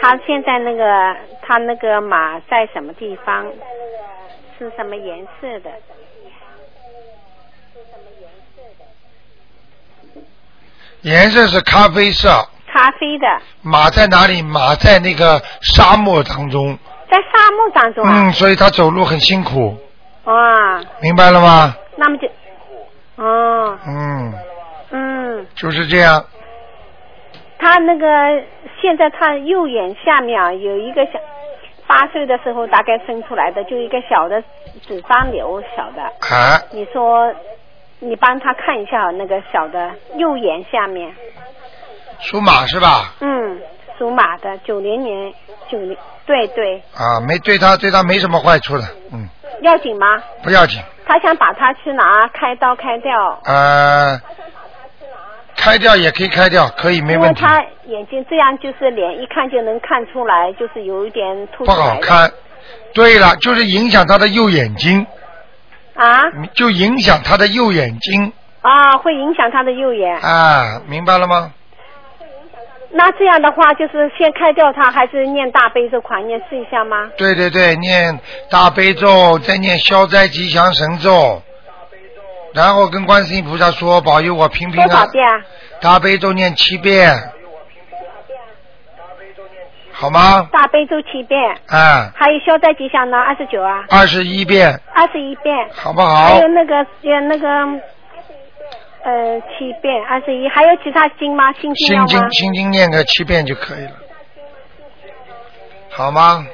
[0.00, 3.46] 她现在那个她那个马在什么地方？
[4.58, 5.70] 是什么颜色的？
[11.02, 12.28] 颜色是咖啡色。
[12.72, 13.26] 咖啡的，
[13.62, 14.40] 马在哪里？
[14.40, 16.78] 马在那个沙漠当中。
[17.10, 18.12] 在沙漠当中啊。
[18.14, 19.76] 嗯，所以他走路很辛苦，
[20.24, 21.76] 哇，明白了吗？
[21.96, 22.26] 那么就，
[23.22, 24.32] 哦，嗯，
[24.90, 25.46] 嗯。
[25.54, 26.24] 就是这样。
[27.58, 28.06] 他那个
[28.80, 31.12] 现在他右眼下面啊有一个小，
[31.86, 34.42] 八岁的时候大概生出来的，就一个小的
[34.86, 36.02] 脂肪瘤，小的。
[36.02, 37.32] 啊，你说，
[38.04, 41.14] 你帮他看一下那个小的右眼下面，
[42.18, 43.14] 属马是吧？
[43.20, 43.60] 嗯，
[43.96, 45.32] 属马的，九零年，
[45.70, 45.96] 九零，
[46.26, 49.28] 对对，啊，没对他对他没什么坏处的，嗯，
[49.60, 50.20] 要紧吗？
[50.42, 50.82] 不要紧。
[51.06, 54.20] 他想把它去拿开刀开掉，呃，
[55.56, 57.40] 开掉也可以开掉，可以没问题。
[57.40, 62.32] 因为他眼睛这样就是脸一看就能看出来，就是有一点凸不出来的好看。
[62.94, 65.06] 对了，就是影响他的右眼睛，
[65.94, 66.22] 啊
[66.54, 70.16] 就影响他的右眼睛啊，会影响他的右眼。
[70.18, 71.52] 啊，明白了吗？
[72.94, 77.10] 那这样的话，就是先开掉它，还是念大悲咒狂念试一下吗？
[77.16, 78.20] 对对对，念
[78.50, 81.42] 大悲咒，再念消灾吉祥神咒，
[82.54, 84.88] 然后跟观世音菩萨说保佑我平平安。
[84.88, 85.40] 多少遍啊？
[85.80, 87.18] 大悲咒念七遍。
[90.02, 90.48] 好吗？
[90.50, 93.16] 大悲咒七遍，啊，还有消灾吉祥呢？
[93.16, 96.24] 二十九啊，二十一遍，二十一遍，好不好？
[96.24, 97.48] 还有那个呃那个
[99.04, 100.04] 呃七遍。
[100.04, 101.52] 二十一，还有其他经吗？
[101.52, 102.06] 心经吗？
[102.08, 102.32] 心经？
[102.32, 103.92] 心经念个七遍就可以了，
[105.90, 106.44] 好吗？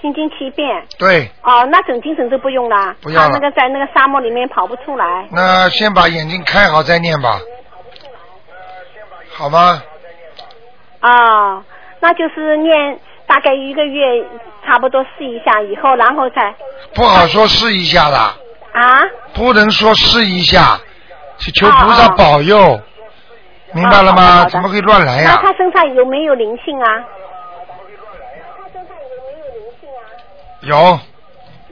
[0.00, 0.66] 心经七遍。
[0.98, 3.28] 对，哦，那整经神咒不用了，不要了。
[3.28, 5.28] 他那个在那个沙漠里面跑不出来。
[5.30, 7.38] 那先把眼睛开好再念吧，
[9.34, 9.82] 好吗？
[11.02, 11.62] 哦，
[12.00, 14.24] 那就是念大概一个月，
[14.64, 16.54] 差不多试一下以后，然后再
[16.94, 19.02] 不好说试一下的，啊。
[19.34, 20.78] 不能说试一下，
[21.38, 22.80] 去求菩萨保佑，
[23.72, 24.44] 明白了吗？
[24.46, 25.40] 怎么会乱来呀那呀？
[25.42, 27.04] 他身上有没有灵性啊？
[30.62, 30.98] 有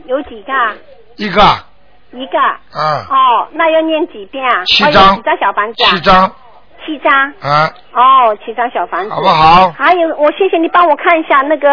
[0.06, 0.74] 有几个啊？
[1.16, 1.42] 一个，
[2.12, 2.38] 一个。
[2.74, 4.64] 嗯，哦，那要念几遍啊？
[4.66, 5.90] 七张几张小房子啊？
[5.90, 6.00] 七。
[6.00, 6.32] 张，
[6.84, 7.12] 七张。
[7.40, 9.10] 啊，哦，七张小房子。
[9.10, 11.68] 好不好还有，我谢谢你帮我看一下那个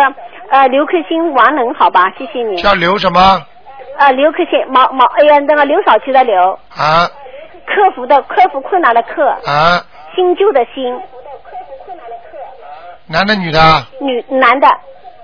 [0.50, 2.12] 呃刘克星王能，好吧？
[2.18, 2.62] 谢谢你。
[2.62, 3.20] 叫刘什么？
[4.00, 7.08] 呃，刘克星毛毛，哎呀，那个刘少奇的刘，啊
[7.68, 9.80] 克服的克服困难的克，啊，
[10.16, 11.00] 新旧的新，
[13.08, 13.60] 男的女的？
[14.02, 14.68] 女男的，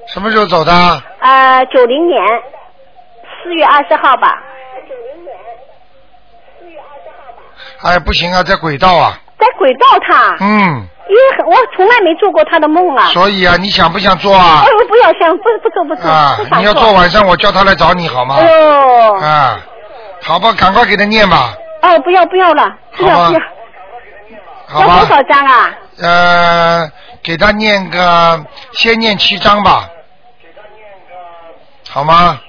[0.07, 0.71] 什么时候走的？
[1.19, 2.21] 呃，九零年
[3.43, 4.43] 四月二十号吧，
[7.83, 9.17] 哎，不行啊，在轨道啊。
[9.39, 13.07] 在轨道他，嗯，因为我从来没做过他的梦啊。
[13.09, 14.69] 所以啊，你想不想做啊哎？
[14.69, 18.35] 呦，不要想，不不做不做，啊你要做晚上，我叫他来找你好吗？
[18.39, 19.59] 哎呦，啊，
[20.23, 23.39] 好吧，赶快给他念吧，哦，不要不要了，不要不要，
[24.67, 25.05] 好要多吧？
[25.05, 25.71] 少张啊？
[26.01, 26.91] 呃，
[27.23, 29.87] 给他念个，先念七章吧，
[31.89, 32.39] 好吗？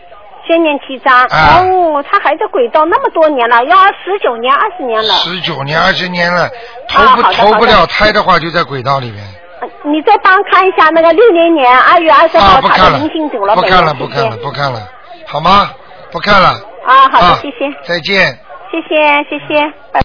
[0.49, 1.15] 先念七张。
[1.27, 5.13] 啊哦，他还在轨道那么多年了，要十九年、二十年了。
[5.15, 6.49] 十九年、二十年了，
[6.89, 9.23] 投不、啊投不了胎的话，就在轨道里面。
[9.61, 14.89] 呃你再帮看一下那个六零年二月二十啊，号他的不看了灵性走了，不看了，不看了，不看了，
[15.27, 15.71] 好吗？
[16.13, 16.51] 不看了，
[16.87, 18.39] 啊，好的，啊谢谢，再见。
[18.71, 18.97] 谢谢，
[19.29, 19.61] 谢谢，
[19.93, 20.01] 拜。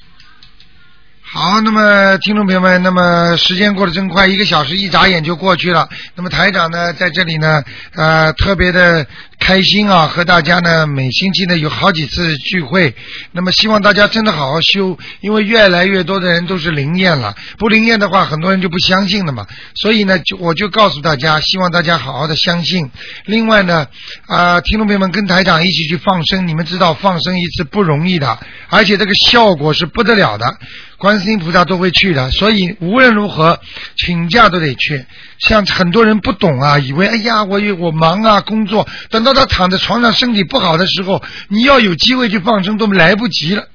[1.36, 5.88] 好，那么听众朋友们，那么时间过得真快，一个小时一眨眼就过去了。
[6.16, 7.64] 那么台长呢，在这里呢，
[7.96, 9.06] 呃，特别的
[9.44, 12.96] 开心啊，和大家呢每星期呢有好几次聚会。
[13.34, 19.46] 那么希望大家真的好好修，因为越来越多的人都是灵验了，不灵验的话，很多人就不相信了嘛。
[19.76, 22.90] 所以呢，就我就告诉大家，希望大家好好的相信。
[23.26, 23.86] 另外呢，
[24.28, 28.40] 啊、听众朋友们跟台长一起去放生，你们知道放生一次不容易的，
[28.70, 30.58] 而且这个效果是不得了的。
[30.98, 33.60] 观世音菩萨都会去的，所以无论如何
[33.98, 35.06] 请假都得去。
[35.38, 43.68] 像很多人不懂啊，以为哎呀，我有我忙啊，工作，等到他躺在床上身体不好的时候，你要有机会去放生都来不及了。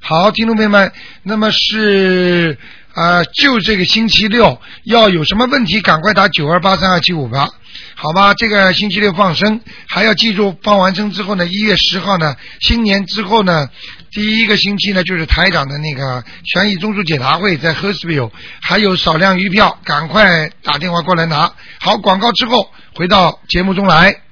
[0.00, 0.92] 好，听众朋友们，
[1.22, 2.58] 那么是
[2.94, 7.46] 啊、就这个星期六要有什么问题，赶快打九二八三二七五八，
[7.94, 8.32] 好吧？
[8.32, 13.68] 这个星期六放生，还要记住放完生之后呢，一月十号呢，新年之后呢，
[14.12, 18.32] 第一个星期呢就是台长的那个悬疑综述解答会在 h e r s v i l l
[18.62, 21.52] 还有少量余票，赶快打电话过来拿。
[21.78, 24.25] 好，广告之后回到节目中来。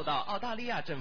[0.00, 0.98] 受到澳大利亚政。